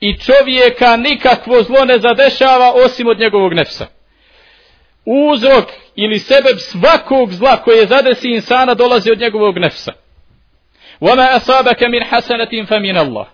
I 0.00 0.18
čovjeka 0.18 0.96
nikakvo 0.96 1.62
zlo 1.62 1.84
ne 1.84 1.98
zadešava 1.98 2.72
osim 2.84 3.06
od 3.06 3.18
njegovog 3.18 3.54
nefsa. 3.54 3.86
Uzrok 5.04 5.64
ili 5.96 6.18
sebe 6.18 6.48
svakog 6.58 7.32
zla 7.32 7.56
koje 7.56 7.86
zadesi 7.86 8.28
insana 8.28 8.74
dolazi 8.74 9.10
od 9.10 9.18
njegovog 9.18 9.58
nefsa. 9.58 9.92
وما 11.00 11.36
أصابك 11.36 11.82
من 11.82 12.04
حسنة 12.04 12.64
فمن 12.66 12.98
الله 12.98 13.26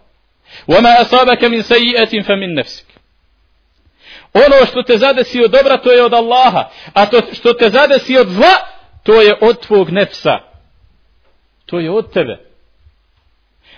وما 0.68 1.00
أصابك 1.00 1.44
من 1.44 1.62
سيئة 1.62 2.22
فمن 2.22 2.54
نفسك 2.54 2.84
ono 4.34 4.66
što 4.66 4.82
te 4.82 4.98
zadesi 4.98 5.44
od 5.44 5.50
dobra 5.50 5.76
to 5.76 5.92
je 5.92 6.04
od 6.04 6.14
Allaha 6.14 6.70
a 6.94 7.06
to 7.06 7.20
što 7.32 7.52
te 7.52 7.70
zadesi 7.70 8.18
od 8.18 8.28
zla 8.28 8.54
to 9.02 9.20
je 9.20 9.34
od 9.40 9.60
tvog 9.60 9.90
nefsa 9.90 10.38
to 11.66 11.80
je 11.80 11.90
od 11.90 12.12
tebe 12.12 12.38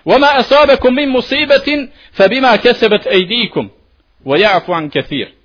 وما 0.05 0.41
أصابكم 0.41 0.95
من 0.95 1.09
مصيبة 1.09 1.89
فبما 2.13 2.57
كسبت 2.57 3.07
أيديكم 3.07 3.69
ويعفو 4.25 4.73
عن 4.73 4.89
كثير 4.89 5.37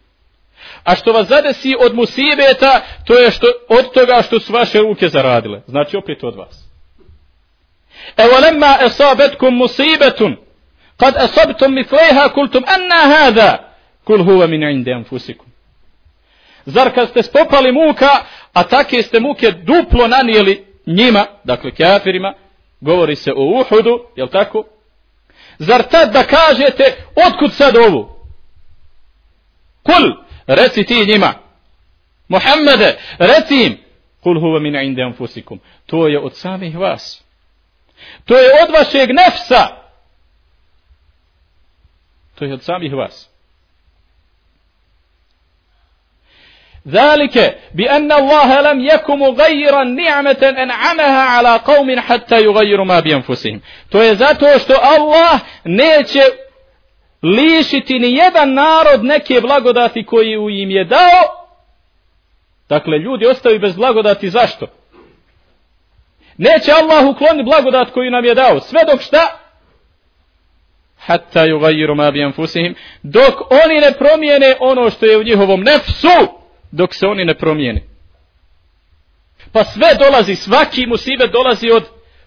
A 0.84 0.96
što 0.96 1.14
vas 1.14 1.28
zadesi 1.28 1.76
od 1.80 1.96
musibeta, 1.96 2.82
to 3.06 3.14
je 3.14 3.32
što, 3.32 3.48
od 3.70 3.94
toga 3.94 4.22
što 4.22 4.40
su 4.40 4.54
vaše 4.54 4.80
ruke 4.80 5.08
zaradile. 5.10 5.62
Znači 5.68 5.98
opet 5.98 6.24
od 6.24 6.36
vas. 6.36 6.72
أولما 8.20 8.86
أصابتكم 8.86 9.60
مصيبة 9.60 10.38
قد 11.00 11.16
أصبتم 11.16 11.76
مثليها 11.76 12.28
قلتم 12.28 12.64
أن 12.66 12.92
هذا 12.92 13.60
قل 14.06 14.22
هو 14.22 14.48
من 14.48 14.64
عند 14.64 14.90
أنفسكم 14.90 15.46
Zar 16.66 16.94
kad 16.94 17.10
ste 17.10 17.24
spopali 17.24 17.72
muka, 17.72 18.10
a 18.54 18.64
take 18.64 19.04
ste 19.04 19.20
muke 19.20 19.52
duplo 19.52 20.08
nanijeli 20.08 20.66
njima, 20.88 21.26
dakle 21.44 21.72
kafirima, 21.72 22.34
govori 22.81 23.17
se 23.17 23.33
o 23.33 23.61
Uhudu, 23.61 24.07
jel 24.17 24.29
tako? 24.29 24.65
Zar 25.59 25.83
tad 25.83 26.13
da 26.13 26.25
kažete, 26.25 27.05
otkud 27.27 27.53
sad 27.53 27.77
ovu? 27.77 28.17
Kul, 29.83 30.25
reci 30.47 30.85
ti 30.85 31.07
njima. 31.07 31.35
Muhammede, 32.29 32.99
reci 33.19 33.65
im. 33.67 33.79
Kul 34.23 34.41
huva 34.41 34.61
min 34.61 34.77
inde 34.77 35.03
anfusikum. 35.03 35.61
To 35.87 36.09
je 36.09 36.21
od 36.21 36.37
samih 36.37 36.79
vas. 36.79 37.25
To 38.25 38.39
je 38.39 38.51
od 38.63 38.75
vašeg 38.75 39.09
nefsa. 39.09 39.67
To 42.35 42.45
je 42.45 42.55
od 42.55 42.63
samih 42.63 42.95
vas. 42.95 43.31
ذلك 46.88 47.58
بأن 47.76 48.12
الله 48.12 48.62
لم 48.62 48.86
يكن 48.86 49.20
مغيرا 49.20 49.84
نعمة 49.84 50.54
أنعمها 50.58 51.22
على 51.22 51.58
قوم 51.66 52.00
حتى 52.00 52.44
يغيروا 52.44 52.86
ما 52.86 53.00
بأنفسهم 53.00 53.62
to 53.90 54.02
je 54.02 54.16
zato 54.16 54.60
što 54.60 54.74
Allah 54.82 55.40
neće 55.64 56.22
lišiti 57.24 58.00
ni 58.00 58.16
jedan 58.16 58.54
narod 58.54 59.04
neke 59.04 59.42
blagodati 59.42 60.06
koji 60.06 60.38
u 60.38 60.50
im 60.50 60.72
je 60.72 60.84
dao 60.84 61.22
dakle 62.70 62.98
ljudi 62.98 63.26
ostaju 63.26 63.60
bez 63.60 63.76
blagodati 63.76 64.30
zašto 64.30 64.68
Neće 66.38 66.72
Allah 66.72 67.10
ukloni 67.10 67.44
blagodat 67.44 67.92
koju 67.92 68.12
nam 68.12 68.26
je 68.26 68.36
dao. 68.36 68.60
Sve 68.60 68.80
dok 68.92 69.02
šta? 69.02 69.28
Hatta 70.98 71.46
yugayiru 71.46 71.96
ma 71.96 72.12
bi 72.12 72.24
anfusihim. 72.24 72.76
Dok 73.04 73.34
oni 73.66 73.80
ne 73.80 73.92
promijene 73.92 74.56
ono 74.60 74.90
što 74.90 75.06
je 75.06 75.18
u 75.18 75.24
njihovom 75.24 75.62
nefsu. 75.62 76.42
Dok 76.77 76.95
se 76.95 77.07
oni 77.07 77.25
ne 77.25 77.39
promijene. 77.39 77.83
Pa 79.53 79.65
sve 79.65 79.95
dolazi, 79.95 80.37
svaki 80.37 80.87
musibet 80.87 81.31
dolazi 81.33 81.71
od, 81.71 81.85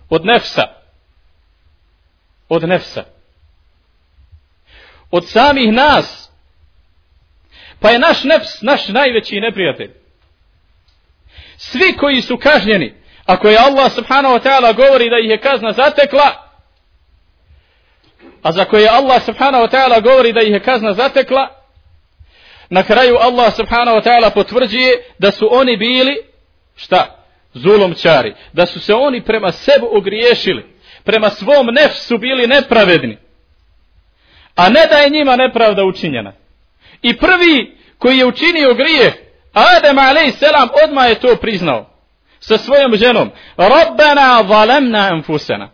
od 0.09 0.25
nefsa. 0.25 0.63
Od 2.49 2.63
nefsa. 2.63 3.03
Od 5.11 5.29
samih 5.29 5.73
nas. 5.73 6.31
Pa 7.79 7.89
je 7.89 7.99
naš 7.99 8.23
nefs, 8.23 8.61
naš 8.61 8.87
najveći 8.87 9.39
neprijatelj. 9.39 9.91
Svi 11.57 11.97
koji 11.97 12.21
su 12.21 12.37
kažnjeni, 12.37 12.99
Ako 13.29 13.45
je 13.49 13.57
Allah 13.57 13.91
subhanahu 13.91 14.35
wa 14.35 14.41
ta'ala 14.41 14.73
govori 14.73 15.09
da 15.09 15.19
ih 15.19 15.29
je 15.29 15.37
kazna 15.37 15.71
zatekla, 15.71 16.49
a 18.41 18.51
za 18.51 18.65
koje 18.65 18.89
Allah 18.89 19.21
subhanahu 19.25 19.63
wa 19.63 19.71
ta'ala 19.71 20.01
govori 20.01 20.33
da 20.33 20.41
ih 20.41 20.51
je 20.51 20.63
kazna 20.63 20.93
zatekla, 20.93 21.58
na 22.69 22.83
kraju 22.83 23.17
Allah 23.17 23.55
subhanahu 23.55 23.97
wa 23.97 24.03
ta'ala 24.03 24.29
potvrđuje 24.29 25.03
da 25.19 25.31
su 25.31 25.47
oni 25.51 25.77
bili, 25.77 26.17
šta? 26.75 27.15
Zulomčari. 27.53 28.35
Da 28.53 28.65
su 28.65 28.79
se 28.79 28.93
oni 28.93 29.21
prema 29.21 29.51
sebu 29.51 29.87
ogriješili. 29.91 30.65
Prema 31.03 31.29
svom 31.29 31.65
nefsu 31.65 32.17
bili 32.17 32.47
nepravedni. 32.47 33.17
A 34.55 34.69
ne 34.69 34.87
da 34.89 34.97
je 34.97 35.09
njima 35.09 35.35
nepravda 35.35 35.83
učinjena. 35.83 36.33
I 37.01 37.17
prvi 37.17 37.77
koji 37.97 38.17
je 38.17 38.25
učinio 38.25 38.73
grije, 38.73 39.29
Adem 39.53 39.97
a.s. 39.97 40.41
odmah 40.83 41.09
je 41.09 41.19
to 41.19 41.35
priznao 41.35 41.89
sa 42.39 42.57
svojom 42.57 42.95
ženom 42.95 43.31
Rabbena 43.57 44.41
valemna 44.41 45.09
enfusena 45.13 45.69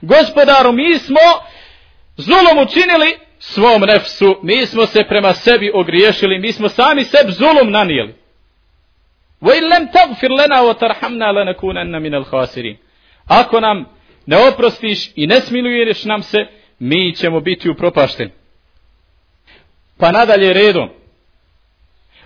Gospodaru 0.00 0.72
mi 0.72 0.98
smo 0.98 1.20
zulom 2.16 2.58
učinili 2.58 3.18
svom 3.41 3.81
nefsu 3.81 4.39
mi 4.43 4.65
smo 4.65 4.85
se 4.85 5.03
prema 5.09 5.33
sebi 5.33 5.71
ogriješili 5.73 6.39
mi 6.39 6.51
smo 6.51 6.69
sami 6.69 7.03
sebi 7.03 7.31
zulom 7.31 7.71
nanijeli 7.71 8.15
وَإِنْ 9.41 9.63
لَمْ 9.73 9.87
تَغْفِرْ 9.93 10.29
لَنَا 10.29 10.61
وَتَرْحَمْنَا 10.61 11.31
لَنَكُونَنَّ 11.31 11.99
مِنَ 12.01 12.23
الْخَاسِرِينَ 12.23 12.75
Ako 13.27 13.59
nam 13.59 13.85
ne 14.25 14.37
oprostiš 14.37 15.11
i 15.15 15.27
ne 15.27 15.41
smiluješ 15.41 16.03
nam 16.03 16.23
se, 16.23 16.37
mi 16.79 17.15
ćemo 17.15 17.39
biti 17.39 17.69
upropašteni. 17.69 18.31
Pa 19.97 20.11
nadalje 20.11 20.53
redom. 20.53 20.89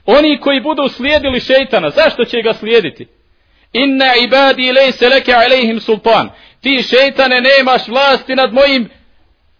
Oni 0.05 0.39
koji 0.39 0.61
budu 0.61 0.87
slijedili 0.87 1.39
šeitana, 1.39 1.89
zašto 1.89 2.25
će 2.25 2.41
ga 2.41 2.53
slijediti? 2.53 3.07
inna 3.73 4.15
ibadi 4.15 4.71
lejse 4.71 5.09
leke 5.09 5.33
alejhim 5.33 5.79
sultan 5.79 6.29
ti 6.61 6.83
šeitane 6.83 7.41
nemaš 7.41 7.87
vlasti 7.87 8.35
nad 8.35 8.53
mojim 8.53 8.89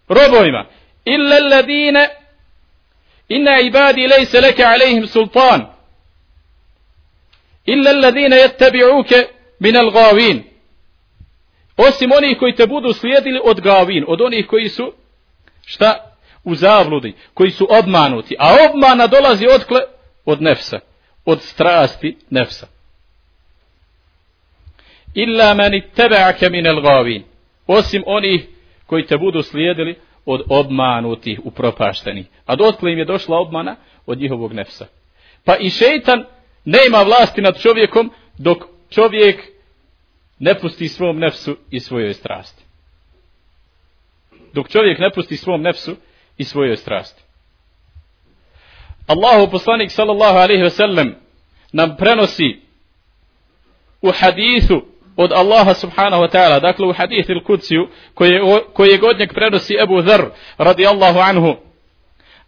robovima 0.08 0.66
illa 1.15 1.35
alladine 1.35 2.09
inna 3.29 3.59
ibadi 3.59 4.07
lejse 4.07 4.41
leke 4.41 4.63
alejhim 4.65 5.07
sultan 5.07 5.61
illa 7.65 7.89
alladine 7.89 8.35
jettabi'uke 8.35 9.27
min 9.59 9.75
al-gavin 9.75 10.43
osim 11.77 12.11
onih 12.11 12.37
koji 12.39 12.55
te 12.55 12.67
budu 12.67 12.93
slijedili 12.93 13.39
od 13.43 13.61
gavin 13.61 14.05
od 14.07 14.21
onih 14.21 14.47
koji 14.47 14.69
su 14.69 14.93
šta? 15.65 16.03
U 16.43 16.55
zavludi 16.55 17.13
koji 17.33 17.51
su 17.51 17.67
obmanuti. 17.69 18.35
A 18.39 18.55
obmana 18.69 19.07
dolazi 19.07 19.45
od 19.47 19.65
od 20.25 20.41
nefsa 20.41 20.79
od 21.25 21.41
strasti 21.41 22.17
nefsa. 22.29 22.67
Illa 25.13 25.53
man 25.53 25.71
tebe'ake 25.71 26.49
min 26.49 26.65
al-ghawin 26.65 27.21
osim 27.67 28.03
onih 28.05 28.47
koji 28.85 29.05
te 29.05 29.17
budu 29.17 29.43
slijedili 29.43 29.95
od 30.27 30.41
obmanutih 30.49 31.39
upropaštenih. 31.43 32.25
A 32.45 32.55
dotle 32.55 32.91
im 32.91 32.99
je 32.99 33.05
došla 33.05 33.37
obmana 33.37 33.75
od 34.05 34.19
njihovog 34.19 34.53
nefsa. 34.53 34.85
Pa 35.45 35.55
i 35.55 35.69
šejtan 35.69 36.25
ne 36.65 36.79
ima 36.87 37.01
vlasti 37.01 37.41
nad 37.41 37.61
čovjekom 37.61 38.11
dok 38.37 38.63
čovjek 38.89 39.43
ne 40.39 40.59
pusti 40.59 40.87
svom 40.87 41.19
nefsu 41.19 41.57
i 41.71 41.79
svojoj 41.79 42.13
strasti. 42.13 42.63
Dok 44.53 44.69
čovjek 44.69 44.99
ne 44.99 45.11
pusti 45.15 45.37
svom 45.37 45.61
nefsu 45.61 45.95
i 46.37 46.43
svojoj 46.43 46.77
strasti. 46.77 47.23
Allahu 49.07 49.51
poslanik 49.51 49.91
sallallahu 49.91 50.37
alejhi 50.37 50.63
ve 50.63 50.69
sellem 50.69 51.15
nam 51.71 51.95
prenosi 51.97 52.59
u 54.01 54.11
hadisu 54.11 54.81
od 55.17 55.33
Allaha 55.33 55.73
subhanahu 55.73 56.23
wa 56.23 56.29
ta'ala, 56.29 56.59
dakle 56.59 56.87
u 56.87 56.93
hadith 56.93 57.29
il 57.29 57.43
kuciju, 57.43 57.87
koje, 58.13 58.41
koje 58.73 58.97
godnjeg 58.97 59.33
prenosi 59.33 59.75
Ebu 59.83 60.01
Dhr, 60.01 60.21
radijallahu 60.57 61.19
anhu, 61.19 61.55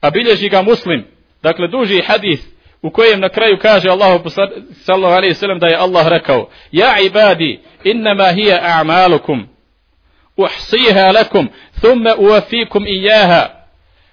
a 0.02 0.10
bilježi 0.10 0.50
ga 0.50 0.62
muslim, 0.62 1.06
dakle 1.44 1.68
duži 1.68 2.02
hadith, 2.02 2.44
u 2.82 2.90
kojem 2.90 3.20
na 3.20 3.30
kraju 3.30 3.58
kaže 3.62 3.90
Allahu 3.90 4.30
sallahu 4.72 5.14
alaihi 5.14 5.34
sallam 5.34 5.60
da 5.60 5.68
je 5.68 5.76
Allah 5.76 6.08
rekao, 6.08 6.50
Ja 6.72 7.00
ibadi, 7.00 7.60
innama 7.84 8.32
hija 8.32 8.60
a'malukum, 8.64 9.48
uhsiha 10.38 11.12
lakum, 11.12 11.50
thumme 11.82 12.14
uafikum 12.18 12.88
ijaha, 12.88 13.46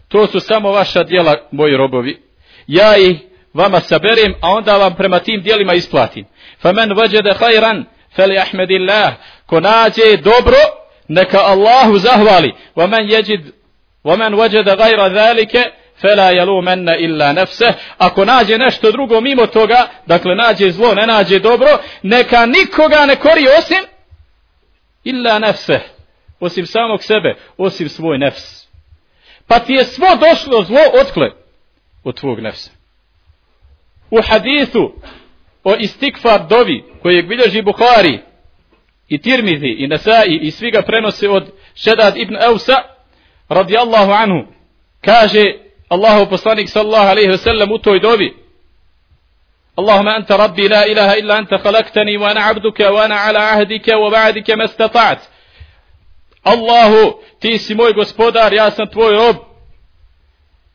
to 0.08 0.26
su 0.26 0.40
samo 0.40 0.70
vaša 0.70 1.02
djela, 1.02 1.34
moji 1.50 1.76
robovi, 1.76 2.22
ja 2.66 2.96
ih 2.96 3.16
vama 3.54 3.80
saberim, 3.80 4.34
a 4.40 4.50
onda 4.50 4.76
vam 4.76 4.94
prema 4.94 5.18
tim 5.18 5.40
djelima 5.40 5.74
isplatim. 5.74 6.24
Faman 6.58 6.92
vajede 6.96 7.32
hajran, 7.38 7.84
feli 8.16 8.38
ahmedillah, 8.38 9.14
ko 9.46 9.60
nađe 9.60 10.16
dobro, 10.16 10.58
neka 11.08 11.38
Allahu 11.38 11.98
zahvali, 11.98 12.52
وَمَنْ 12.76 13.10
يَجِدْ 13.10 13.52
وَمَنْ 14.04 14.34
وَجَدَ 14.34 14.68
غَيْرَ 14.68 15.08
ذَلِكَ 15.08 15.12
gajra 15.12 15.14
zalike, 15.14 15.64
fela 16.00 16.32
yalumanna 16.32 16.96
illa 16.96 17.32
nafse 17.32 17.72
ako 17.98 18.24
nađe 18.24 18.58
nešto 18.58 18.92
drugo 18.92 19.20
mimo 19.20 19.46
toga 19.46 19.88
dakle 20.06 20.34
nađe 20.34 20.70
zlo 20.70 20.94
ne 20.94 21.06
nađe 21.06 21.38
dobro 21.38 21.78
neka 22.02 22.46
nikoga 22.46 23.06
ne 23.06 23.16
kori 23.16 23.46
osim 23.58 23.84
illa 25.04 25.38
nafse 25.38 25.80
osim 26.40 26.66
samog 26.66 27.02
sebe 27.02 27.36
osim 27.56 27.88
svoj 27.88 28.18
nefs. 28.18 28.66
Pa 29.46 29.58
ti 29.58 29.72
je 29.72 29.84
svo 29.84 30.06
došlo 30.16 30.62
zlo 30.62 30.80
otkle 31.00 31.30
od 32.04 32.20
tvog 32.20 32.40
nefsa. 32.40 32.70
U 34.10 34.18
hadithu 34.28 34.92
o 35.65 35.75
istikfar 35.75 36.47
dovi 36.47 36.83
kojeg 37.01 37.27
bilježi 37.27 37.61
Bukhari 37.61 38.19
i 39.09 39.17
Tirmizi 39.21 39.75
i 39.77 39.87
Nasai 39.87 40.39
i 40.41 40.51
svi 40.51 40.71
ga 40.71 40.81
prenose 40.81 41.29
od 41.29 41.51
Šedad 41.75 42.17
ibn 42.17 42.35
Eusa 42.35 42.75
radijallahu 43.49 44.11
anhu 44.11 44.45
kaže 45.01 45.53
Allahu 45.89 46.29
poslanik 46.29 46.69
sallallahu 46.69 47.07
alaihi 47.07 47.29
ve 47.29 47.37
sellem 47.37 47.71
u 47.71 47.77
toj 47.77 47.99
dovi 47.99 48.41
اللهم 49.79 50.07
أنت 50.07 50.31
ربي 50.31 50.67
لا 50.67 50.85
إله 50.85 51.13
إلا 51.13 51.39
أنت 51.39 51.55
خلقتني 51.55 52.17
وأنا 52.17 52.41
عبدك 52.41 52.79
وأنا 52.79 53.15
على 53.15 53.39
عهدك 53.39 53.87
وبعدك 53.87 54.51
ما 54.51 54.65
استطعت 54.65 55.21
الله 56.47 57.13
ti 57.39 57.57
si 57.57 57.75
moj 57.75 57.93
gospodar, 57.93 58.53
ja 58.53 58.71
sam 58.71 58.87
tvoj 58.87 59.13
rob 59.13 59.35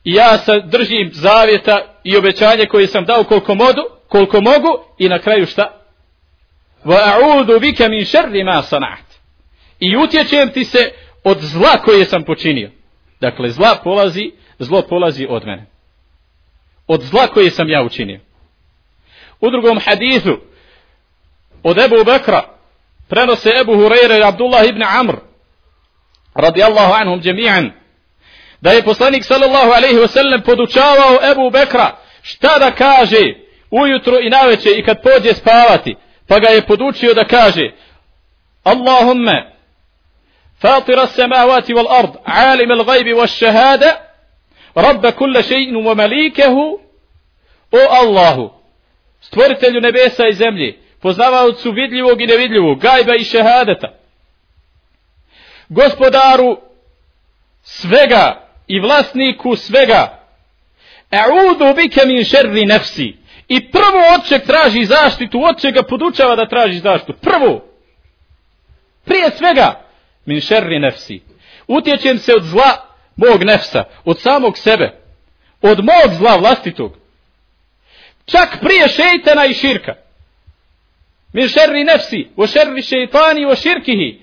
i 0.04 0.14
ja 0.14 0.38
se 0.38 0.60
držim 0.64 1.10
zavjeta 1.12 1.80
i 2.04 2.16
obećanje 2.16 2.66
koje 2.66 2.86
sam 2.86 3.04
dao 3.04 3.24
koliko, 3.24 3.54
modu, 3.54 3.82
koliko 4.11 4.41
mogu 4.41 4.83
i 4.97 5.09
na 5.09 5.19
kraju 5.19 5.45
šta? 5.45 5.81
Va'udu 6.85 7.39
a'udu 7.39 7.59
bika 7.59 7.87
min 7.89 8.05
sharri 8.05 8.43
ma 8.43 8.61
sanat. 8.61 9.05
I 9.79 9.97
utječem 9.97 10.49
ti 10.49 10.65
se 10.65 10.91
od 11.23 11.37
zla 11.39 11.77
koje 11.85 12.05
sam 12.05 12.23
počinio. 12.23 12.71
Dakle, 13.21 13.49
zla 13.49 13.75
polazi, 13.83 14.31
zlo 14.59 14.81
polazi 14.81 15.27
od 15.29 15.45
mene. 15.45 15.65
Od 16.87 17.01
zla 17.01 17.27
koje 17.27 17.51
sam 17.51 17.69
ja 17.69 17.83
učinio. 17.83 18.19
U 19.39 19.49
drugom 19.49 19.79
hadithu 19.85 20.37
od 21.63 21.77
Ebu 21.77 22.03
Bekra 22.05 22.43
prenose 23.09 23.49
Ebu 23.61 23.73
Hureyre 23.73 24.19
i 24.19 24.23
Abdullah 24.23 24.67
ibn 24.67 24.83
Amr 24.83 25.15
radijallahu 26.33 26.93
anhum 26.93 27.21
džemijan 27.21 27.71
da 28.61 28.71
je 28.71 28.83
poslanik 28.83 29.23
sallallahu 29.23 29.71
alaihi 29.71 29.99
wasallam 29.99 30.45
podučavao 30.45 31.31
Ebu 31.31 31.49
Bekra 31.49 31.97
šta 32.21 32.59
da 32.59 32.71
kaže 32.71 33.50
ujutro 33.70 34.18
i 34.20 34.30
naveče 34.30 34.70
i 34.70 34.84
kad 34.84 35.02
pođe 35.02 35.34
spavati 35.34 35.96
pa 36.28 36.38
ga 36.38 36.48
je 36.48 36.66
podučio 36.66 37.14
da 37.14 37.24
kaže 37.24 37.70
Allahumma 38.64 39.56
فاطر 40.60 41.02
السماوات 41.02 41.70
والأرض 41.70 42.16
عالم 42.26 42.72
الغيب 42.72 43.16
والشهادة 43.16 44.00
رب 44.76 45.06
كل 45.06 45.44
شيء 45.44 45.76
ومليكه 45.76 46.80
O 47.72 47.78
Allahu, 47.90 48.50
stvoritelju 49.20 49.80
nebesa 49.80 50.26
i 50.26 50.32
zemlje, 50.32 50.78
poznavaocu 51.00 51.70
vidljivog 51.70 52.22
i 52.22 52.26
nevidljivog, 52.26 52.80
gajba 52.80 53.14
i 53.14 53.24
šehadeta, 53.24 53.88
gospodaru 55.68 56.58
svega 57.62 58.48
i 58.66 58.80
vlasniku 58.80 59.56
svega, 59.56 60.22
A'udu 61.10 61.74
bike 61.74 62.06
min 62.06 62.24
šerri 62.24 62.64
nefsi. 62.64 63.16
I 63.51 63.71
prvo 63.71 64.01
od 64.15 64.27
čeg 64.27 64.45
traži 64.45 64.85
zaštitu, 64.85 65.41
od 65.43 65.61
čega 65.61 65.83
podučava 65.83 66.35
da 66.35 66.45
traži 66.45 66.79
zaštitu. 66.79 67.13
Prvo. 67.21 67.65
Prije 69.05 69.31
svega, 69.37 69.85
min 70.25 70.41
šerri 70.41 70.79
nefsi. 70.79 71.21
Utječem 71.67 72.17
se 72.17 72.35
od 72.35 72.43
zla 72.43 72.87
mog 73.15 73.43
nefsa, 73.43 73.83
od 74.05 74.19
samog 74.19 74.57
sebe, 74.57 74.91
od 75.61 75.77
mog 75.77 76.13
zla 76.17 76.35
vlastitog. 76.35 76.97
Čak 78.25 78.57
prije 78.61 78.87
šeitana 78.87 79.45
i 79.45 79.53
širka. 79.53 79.93
Min 81.33 81.47
šerri 81.47 81.83
nefsi, 81.83 82.27
o 82.35 82.47
šerri 82.47 82.81
šeitani, 82.81 83.45
o 83.45 83.55
širkihi. 83.55 84.21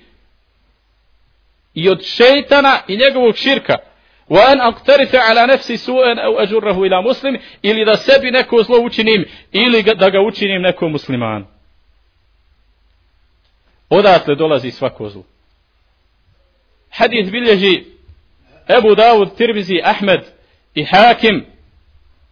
I 1.73 1.89
od 1.89 2.03
šeitana 2.03 2.79
i 2.87 2.97
njegovog 2.97 3.35
širka. 3.35 3.75
Wa 4.29 4.51
an 4.51 4.59
على 5.13 5.53
نفسي 5.53 5.77
سوءا 5.77 6.15
su'an 6.15 6.19
aw 6.19 6.39
ajurruhu 6.39 6.85
مسلم 7.09 7.39
ili 7.63 7.85
da 7.85 7.97
sebi 7.97 8.31
neko 8.31 8.63
zlo 8.63 8.79
učinim 8.81 9.25
ili 9.51 9.83
da 9.83 10.09
ga 10.09 10.21
učinim 10.21 10.61
nekom 10.61 10.91
muslimanu. 10.91 11.45
Odatle 13.89 14.35
dolazi 14.35 14.71
svako 14.71 15.09
zlo. 15.09 15.23
Hadith 16.89 17.31
bilježi 17.31 17.83
Ebu 18.77 18.95
Dawud, 18.95 19.37
Tirmizi, 19.37 19.81
Ahmed 19.83 20.21
i 20.75 20.83
Hakim 20.83 21.45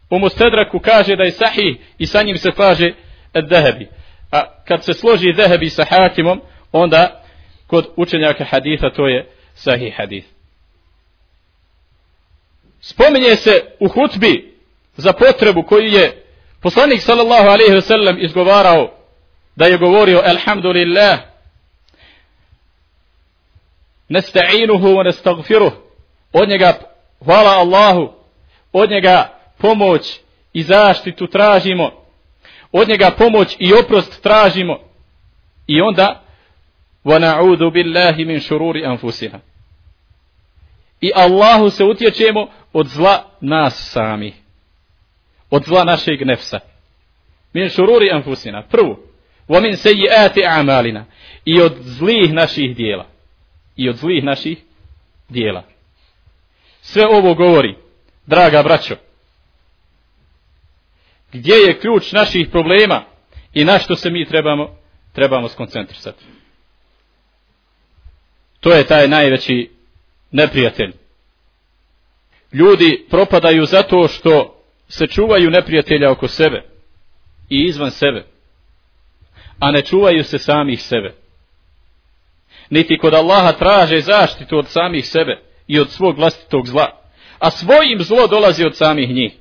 u 0.10 0.20
Mustedraku 0.20 0.80
kaže 0.80 1.16
da 1.16 1.24
je 1.24 1.32
sahih 1.32 1.78
i 1.98 2.06
sa 2.06 2.22
njim 2.24 2.38
se 2.38 2.50
slaže 2.56 2.94
Dehebi. 3.50 3.88
A 4.32 4.44
kad 4.68 4.86
se 4.86 4.94
složi 4.94 5.34
Dehebi 5.34 5.70
sa 5.70 5.86
Hakimom, 5.90 6.42
onda 6.72 7.24
kod 7.68 7.88
učenjaka 7.96 8.44
haditha 8.44 8.90
to 8.90 9.08
je 9.08 9.30
sahih 9.54 9.94
hadith. 9.98 10.37
Spominje 12.82 13.36
se 13.36 13.64
u 13.80 13.88
hutbi 13.88 14.56
za 14.98 15.14
potrebu 15.14 15.64
koju 15.64 15.86
je 15.86 16.24
poslanik 16.62 17.02
sallallahu 17.02 17.48
alaihi 17.48 17.74
ve 17.74 17.82
sellem 17.82 18.18
izgovarao 18.20 18.92
da 19.56 19.66
je 19.66 19.78
govorio 19.78 20.22
alhamdulillah 20.26 21.20
nesta'inuhu 24.10 24.88
wa 24.88 25.04
nestagfiruh 25.04 25.74
od 26.34 26.50
njega 26.50 26.74
hvala 27.26 27.52
Allahu 27.52 28.14
od 28.74 28.90
njega 28.90 29.38
pomoć 29.58 30.20
i 30.54 30.64
zaštitu 30.64 31.28
tražimo. 31.28 31.92
Od 32.72 32.90
njega 32.90 33.12
pomoć 33.18 33.56
i 33.60 33.74
oprost 33.74 34.24
tražimo. 34.24 34.80
I 35.68 35.82
onda 35.82 36.24
wa 37.06 37.20
na'udhu 37.20 37.72
billahi 37.72 38.26
min 38.26 38.42
shururi 38.42 38.86
anfusina 38.86 39.40
i 41.02 41.12
Allahu 41.16 41.70
se 41.70 41.84
utječemo 41.84 42.48
od 42.74 42.88
zla 42.88 43.24
nas 43.42 43.90
sami 43.92 44.34
od 45.50 45.64
zla 45.64 45.84
našeg 45.84 46.26
nefsa. 46.26 46.60
Min 47.54 47.70
shururi 47.70 48.12
anfusina. 48.12 48.64
Prvo 48.64 49.00
wa 49.48 49.62
min 49.62 49.74
seji'ati 49.74 50.44
a'malina. 50.46 51.06
I 51.46 51.62
od 51.62 51.74
zlih 51.80 52.34
naših 52.34 52.76
dijela. 52.76 53.06
I 53.76 53.90
od 53.90 53.96
zlih 53.96 54.24
naših 54.24 54.58
dijela. 55.30 55.64
Sve 56.82 57.04
ovo 57.08 57.34
govori 57.34 57.76
draga 58.26 58.64
braćo 58.64 58.96
gdje 61.32 61.54
je 61.54 61.80
ključ 61.80 62.12
naših 62.12 62.48
problema 62.52 63.04
i 63.54 63.66
na 63.66 63.80
što 63.80 63.96
se 63.96 64.10
mi 64.10 64.26
trebamo 64.26 64.78
trebamo 65.14 65.48
skoncentrisati. 65.48 66.24
To 68.60 68.72
je 68.72 68.88
taj 68.88 69.08
najveći 69.08 69.72
neprijatelj. 70.32 70.94
Ljudi 72.54 73.06
propadaju 73.10 73.66
zato 73.66 74.08
što 74.08 74.64
se 74.90 75.08
čuvaju 75.08 75.50
neprijatelja 75.50 76.12
oko 76.12 76.28
sebe 76.28 76.64
i 77.50 77.66
izvan 77.68 77.92
sebe 77.92 78.26
a 79.60 79.72
ne 79.72 79.82
čuvaju 79.82 80.24
se 80.24 80.40
samih 80.40 80.82
sebe. 80.82 81.14
Niti 82.70 82.98
kod 82.98 83.14
Allaha 83.14 83.52
traže 83.52 84.02
zaštitu 84.02 84.58
od 84.58 84.68
samih 84.68 85.08
sebe 85.08 85.40
i 85.68 85.80
od 85.80 85.90
svog 85.90 86.18
vlastitog 86.18 86.68
zla 86.68 86.98
a 87.40 87.52
svojim 87.52 88.04
zlo 88.04 88.28
dolazi 88.28 88.66
od 88.66 88.76
samih 88.78 89.10
njih. 89.10 89.34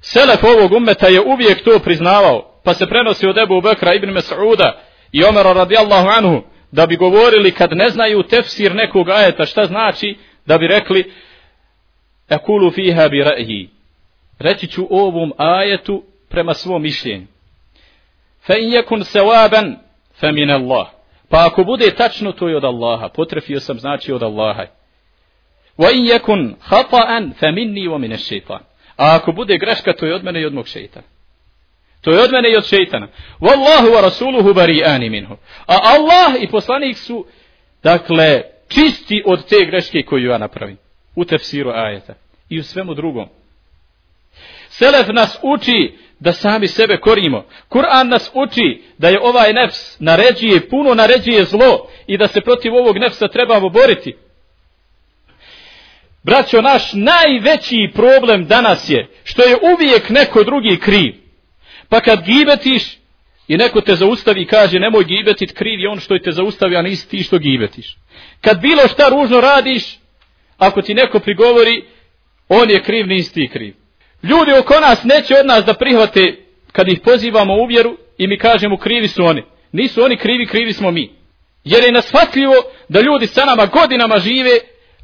Selef 0.00 0.44
ovog 0.44 0.72
ummeta 0.72 1.06
je 1.06 1.20
uvijek 1.20 1.64
to 1.64 1.78
priznavao, 1.78 2.60
pa 2.64 2.74
se 2.74 2.86
prenosi 2.86 3.26
od 3.26 3.38
Ebu 3.38 3.60
Bekra 3.60 3.94
ibn 3.94 4.08
Mas'uda 4.08 4.72
i 5.12 5.24
Omera 5.24 5.52
radijallahu 5.52 6.08
anhu, 6.08 6.42
da 6.74 6.86
bi 6.86 6.96
govorili 6.96 7.52
kad 7.52 7.70
ne 7.72 7.88
znaju 7.88 8.22
tefsir 8.22 8.74
nekog 8.74 9.08
ajeta 9.08 9.46
šta 9.46 9.66
znači, 9.66 10.16
da 10.46 10.58
bi 10.58 10.66
rekli 10.66 11.12
Ekulu 12.28 12.70
fiha 12.70 13.08
bi 13.08 13.22
ra'yi. 13.22 13.68
Reći 14.38 14.66
ću 14.66 14.86
ovom 14.90 15.32
ajetu 15.36 16.02
prema 16.28 16.54
svom 16.54 16.82
mišljenju. 16.82 17.26
Fa 18.46 18.56
in 18.56 18.70
yakun 18.70 19.04
sawaban 19.04 19.76
fa 20.20 20.32
min 20.32 20.50
Allah. 20.50 20.86
Pa 21.28 21.46
ako 21.46 21.64
bude 21.64 21.90
tačno 21.90 22.32
to 22.32 22.48
je 22.48 22.56
od 22.56 22.64
Allaha, 22.64 23.08
potrefio 23.08 23.60
sam 23.60 23.78
znači 23.78 24.12
od 24.12 24.22
Allaha. 24.22 24.66
Wa 25.78 25.92
in 25.94 26.04
yakun 26.04 26.54
khata'an 26.70 27.32
fa 27.40 27.50
minni 27.50 27.88
wa 27.88 27.98
min 27.98 28.12
ash-shaytan. 28.12 28.60
A 28.96 29.16
ako 29.16 29.32
bude 29.32 29.58
greška, 29.58 29.92
to 29.92 30.06
je 30.06 30.14
od 30.14 30.24
mene 30.24 30.40
i 30.40 30.46
od 30.46 30.54
mog 30.54 30.66
šejtana. 30.66 31.06
To 32.04 32.10
je 32.10 32.20
od 32.20 32.32
mene 32.32 32.52
i 32.52 32.56
od 32.56 32.66
šeitana. 32.66 33.08
Wallahu 33.40 33.94
wa 33.94 34.00
rasuluhu 34.00 34.54
bari'ani 34.54 35.10
minhu. 35.10 35.36
A 35.66 35.76
Allah 35.82 36.42
i 36.42 36.48
poslanik 36.48 36.96
su, 36.96 37.26
dakle, 37.82 38.42
čisti 38.68 39.22
od 39.26 39.48
te 39.48 39.64
greške 39.66 40.02
koju 40.02 40.28
ja 40.28 40.38
napravim. 40.38 40.76
U 41.16 41.24
tefsiru 41.24 41.70
ajeta. 41.70 42.14
I 42.48 42.58
u 42.58 42.62
svemu 42.62 42.94
drugom. 42.94 43.28
Selef 44.68 45.06
nas 45.08 45.38
uči 45.42 45.92
da 46.20 46.32
sami 46.32 46.68
sebe 46.68 46.96
korimo. 47.00 47.44
Kur'an 47.68 48.08
nas 48.08 48.30
uči 48.34 48.82
da 48.98 49.08
je 49.08 49.20
ovaj 49.20 49.52
nefs 49.52 50.00
naređuje, 50.00 50.68
puno 50.68 50.94
naređuje 50.94 51.44
zlo 51.44 51.88
i 52.06 52.18
da 52.18 52.28
se 52.28 52.40
protiv 52.40 52.74
ovog 52.74 52.98
nefsa 52.98 53.28
trebamo 53.28 53.68
boriti. 53.68 54.16
Braćo, 56.22 56.62
naš 56.62 56.92
najveći 56.92 57.90
problem 57.94 58.46
danas 58.46 58.90
je 58.90 59.08
što 59.24 59.42
je 59.42 59.56
uvijek 59.74 60.10
neko 60.10 60.44
drugi 60.44 60.78
kriv. 60.80 61.23
Pa 61.88 62.00
kad 62.00 62.24
gibetiš 62.24 62.98
i 63.48 63.56
neko 63.56 63.80
te 63.80 63.94
zaustavi 63.94 64.42
i 64.42 64.46
kaže 64.46 64.78
nemoj 64.78 65.04
gibetit, 65.04 65.52
kriv 65.52 65.80
je 65.80 65.88
on 65.88 66.00
što 66.00 66.18
te 66.18 66.32
zaustavi, 66.32 66.76
a 66.76 66.82
nisi 66.82 67.08
ti 67.08 67.22
što 67.22 67.38
gibetiš. 67.38 67.96
Kad 68.40 68.60
bilo 68.60 68.88
šta 68.88 69.08
ružno 69.08 69.40
radiš, 69.40 69.98
ako 70.58 70.82
ti 70.82 70.94
neko 70.94 71.18
prigovori, 71.18 71.84
on 72.48 72.70
je 72.70 72.82
kriv, 72.82 73.06
nisi 73.06 73.34
ti 73.34 73.48
kriv. 73.52 73.74
Ljudi 74.22 74.52
oko 74.52 74.80
nas 74.80 75.04
neće 75.04 75.34
od 75.40 75.46
nas 75.46 75.64
da 75.64 75.74
prihvate 75.74 76.36
kad 76.72 76.88
ih 76.88 77.00
pozivamo 77.00 77.54
u 77.54 77.66
vjeru 77.66 77.96
i 78.18 78.26
mi 78.26 78.38
kažemo 78.38 78.76
krivi 78.76 79.08
su 79.08 79.24
oni. 79.24 79.42
Nisu 79.72 80.04
oni 80.04 80.16
krivi, 80.16 80.46
krivi 80.46 80.72
smo 80.72 80.90
mi. 80.90 81.10
Jer 81.64 81.84
je 81.84 81.92
nasvatljivo 81.92 82.54
da 82.88 83.00
ljudi 83.00 83.26
sa 83.26 83.44
nama 83.44 83.66
godinama 83.66 84.18
žive, 84.18 84.58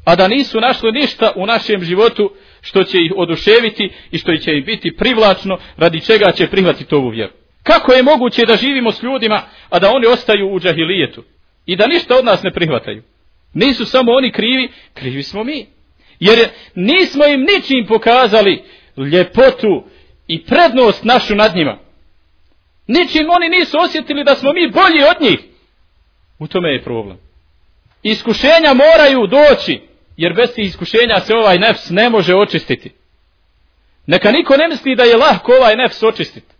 a 0.05 0.15
da 0.15 0.27
nisu 0.27 0.59
našli 0.59 0.91
ništa 0.91 1.31
u 1.35 1.45
našem 1.45 1.83
životu 1.83 2.31
što 2.61 2.83
će 2.83 2.97
ih 2.97 3.13
oduševiti 3.15 3.89
i 4.11 4.17
što 4.17 4.35
će 4.35 4.51
im 4.51 4.63
biti 4.65 4.95
privlačno 4.95 5.57
radi 5.77 6.01
čega 6.01 6.31
će 6.31 6.47
prihvatiti 6.47 6.95
ovu 6.95 7.09
vjeru. 7.09 7.33
Kako 7.63 7.93
je 7.93 8.03
moguće 8.03 8.45
da 8.45 8.55
živimo 8.55 8.91
s 8.91 9.03
ljudima, 9.03 9.41
a 9.69 9.79
da 9.79 9.91
oni 9.91 10.07
ostaju 10.07 10.47
u 10.53 10.59
džahilijetu 10.59 11.23
i 11.65 11.75
da 11.75 11.87
ništa 11.87 12.15
od 12.17 12.25
nas 12.25 12.43
ne 12.43 12.51
prihvataju? 12.51 13.03
Nisu 13.53 13.85
samo 13.85 14.11
oni 14.11 14.31
krivi, 14.31 14.69
krivi 14.93 15.23
smo 15.23 15.43
mi. 15.43 15.65
Jer 16.19 16.49
nismo 16.75 17.25
im 17.25 17.41
ničim 17.41 17.85
pokazali 17.87 18.63
ljepotu 18.97 19.83
i 20.27 20.43
prednost 20.43 21.03
našu 21.03 21.35
nad 21.35 21.55
njima. 21.55 21.77
Ničim 22.87 23.29
oni 23.29 23.49
nisu 23.49 23.77
osjetili 23.79 24.23
da 24.23 24.35
smo 24.35 24.53
mi 24.53 24.71
bolji 24.71 25.03
od 25.03 25.29
njih. 25.29 25.39
U 26.39 26.47
tome 26.47 26.69
je 26.69 26.83
problem. 26.83 27.17
Iskušenja 28.03 28.73
moraju 28.73 29.27
doći, 29.27 29.81
jer 30.21 30.33
bez 30.33 30.53
tih 30.55 30.65
iskušenja 30.65 31.19
se 31.19 31.35
ovaj 31.35 31.57
nefs 31.57 31.89
ne 31.89 32.09
može 32.09 32.35
očistiti. 32.35 32.91
Neka 34.05 34.31
niko 34.31 34.57
ne 34.57 34.67
misli 34.67 34.95
da 34.95 35.03
je 35.03 35.17
lahko 35.17 35.51
ovaj 35.51 35.75
nefs 35.75 36.03
očistiti. 36.03 36.55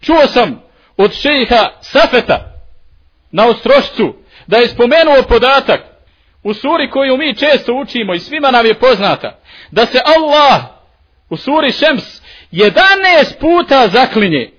Čuo 0.00 0.26
sam 0.26 0.62
od 0.96 1.12
šeha 1.12 1.70
Safeta 1.80 2.52
na 3.30 3.46
ostrošcu 3.46 4.14
da 4.46 4.56
je 4.56 4.68
spomenuo 4.68 5.22
podatak 5.28 5.80
u 6.42 6.54
suri 6.54 6.90
koju 6.90 7.16
mi 7.16 7.36
često 7.36 7.74
učimo 7.74 8.14
i 8.14 8.20
svima 8.20 8.50
nam 8.50 8.66
je 8.66 8.74
poznata 8.74 9.40
da 9.70 9.86
se 9.86 10.00
Allah 10.16 10.62
u 11.30 11.36
suri 11.36 11.72
Šems 11.72 12.22
11 12.52 13.38
puta 13.40 13.88
zaklinje 13.88 14.50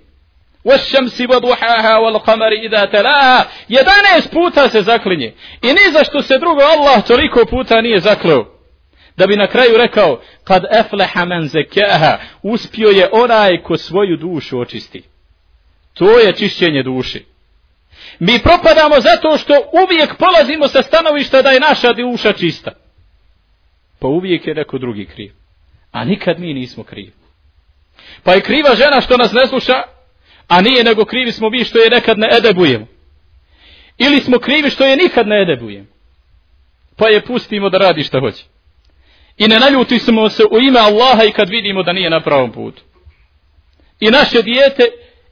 والشمس 0.65 1.21
وضحاها 1.21 1.97
والقمر 1.97 2.53
إذا 2.53 2.85
تلاها 2.85 3.49
11 3.71 4.31
puta 4.31 4.69
se 4.69 4.83
zaklinje 4.83 5.35
i 5.63 5.67
ni 5.67 5.93
za 5.93 6.05
što 6.05 6.23
se 6.23 6.39
drugo 6.39 6.63
Allah 6.63 7.07
toliko 7.07 7.45
puta 7.45 7.81
nije 7.81 8.01
zakleo 8.01 8.47
da 9.17 9.27
bi 9.27 9.37
na 9.37 9.47
kraju 9.47 9.77
rekao 9.77 10.21
kad 10.45 10.65
efleha 10.71 11.25
men 11.25 11.49
zekaha 11.49 12.19
uspio 12.43 12.89
je 12.89 13.09
onaj 13.13 13.63
ko 13.63 13.77
svoju 13.77 14.17
dušu 14.17 14.61
očisti 14.61 15.03
to 15.95 16.19
je 16.19 16.33
čišćenje 16.33 16.83
duše 16.83 17.21
mi 18.19 18.39
propadamo 18.39 19.01
zato 19.01 19.39
što 19.39 19.55
uvijek 19.85 20.17
polazimo 20.17 20.69
sa 20.69 20.83
stanovišta 20.83 21.43
da 21.43 21.51
je 21.51 21.61
naša 21.61 21.93
duša 21.93 22.33
čista 22.33 22.71
pa 23.99 24.09
uvijek 24.09 24.47
je 24.47 24.55
neko 24.55 24.79
drugi 24.79 25.07
kriv 25.07 25.33
a 25.93 26.05
nikad 26.05 26.41
mi 26.41 26.55
nismo 26.55 26.85
krivi 26.85 27.13
pa 28.23 28.33
je 28.33 28.41
kriva 28.41 28.75
žena 28.75 29.01
što 29.01 29.17
nas 29.17 29.33
ne 29.33 29.47
sluša 29.47 29.83
a 30.48 30.62
nije 30.62 30.84
nego 30.84 31.06
krivi 31.06 31.32
smo 31.32 31.50
vi 31.50 31.64
što 31.64 31.80
je 31.80 31.90
nekad 31.90 32.18
ne 32.18 32.28
edebujemo. 32.38 32.88
Ili 33.98 34.20
smo 34.20 34.40
krivi 34.40 34.70
što 34.70 34.86
je 34.86 34.96
nikad 34.96 35.28
ne 35.28 35.42
edebujemo. 35.42 35.88
Pa 36.96 37.08
je 37.08 37.26
pustimo 37.26 37.70
da 37.70 37.78
radi 37.78 38.04
šta 38.04 38.20
hoće. 38.20 38.44
I 39.38 39.48
ne 39.48 39.60
naljuti 39.60 40.00
smo 40.00 40.30
se 40.30 40.44
u 40.52 40.60
ime 40.60 40.80
Allaha 40.80 41.24
i 41.24 41.32
kad 41.32 41.50
vidimo 41.50 41.84
da 41.84 41.94
nije 41.94 42.10
na 42.10 42.22
pravom 42.22 42.52
putu. 42.52 42.82
I 44.00 44.10
naše 44.12 44.42
dijete, 44.42 44.84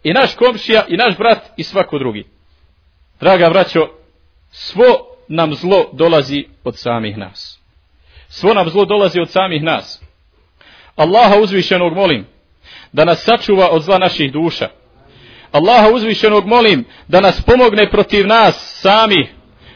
i 0.03 0.13
naš 0.13 0.35
komšija, 0.35 0.85
i 0.87 0.97
naš 0.97 1.17
brat, 1.17 1.39
i 1.57 1.63
svako 1.63 1.99
drugi. 1.99 2.25
Draga 3.19 3.49
braćo, 3.49 3.89
svo 4.51 4.85
nam 5.27 5.53
zlo 5.53 5.89
dolazi 5.93 6.45
od 6.63 6.77
samih 6.77 7.17
nas. 7.17 7.59
Svo 8.29 8.53
nam 8.53 8.69
zlo 8.69 8.85
dolazi 8.85 9.19
od 9.19 9.29
samih 9.29 9.63
nas. 9.63 10.01
Allaha 10.95 11.39
uzvišenog 11.39 11.93
molim 11.93 12.25
da 12.91 13.05
nas 13.05 13.23
sačuva 13.23 13.69
od 13.69 13.81
zla 13.81 13.97
naših 13.97 14.31
duša 14.31 14.69
Allaha 15.53 15.89
uzvišenog 15.89 16.47
molim 16.47 16.85
da 17.07 17.21
nas 17.21 17.41
pomogne 17.41 17.89
protiv 17.89 18.27
nas 18.27 18.79
sami, 18.81 19.29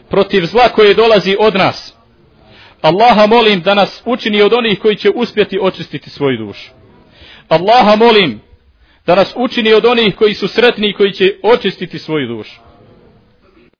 protiv 0.09 0.45
zla 0.45 0.69
koje 0.69 0.93
dolazi 0.93 1.35
od 1.39 1.55
nas. 1.55 1.93
Allaha 2.81 3.27
molim 3.27 3.61
da 3.61 3.75
nas 3.75 4.01
učini 4.05 4.41
od 4.41 4.53
onih 4.53 4.79
koji 4.79 4.95
će 4.95 5.09
uspjeti 5.09 5.59
očistiti 5.61 6.09
svoju 6.09 6.37
dušu. 6.37 6.71
Allaha 7.49 7.95
molim 7.95 8.41
da 9.05 9.15
nas 9.15 9.33
učini 9.35 9.73
od 9.73 9.85
onih 9.85 10.15
koji 10.15 10.33
su 10.33 10.47
sretni 10.47 10.89
i 10.89 10.93
koji 10.93 11.13
će 11.13 11.35
očistiti 11.43 11.99
svoju 11.99 12.27
dušu. 12.27 12.66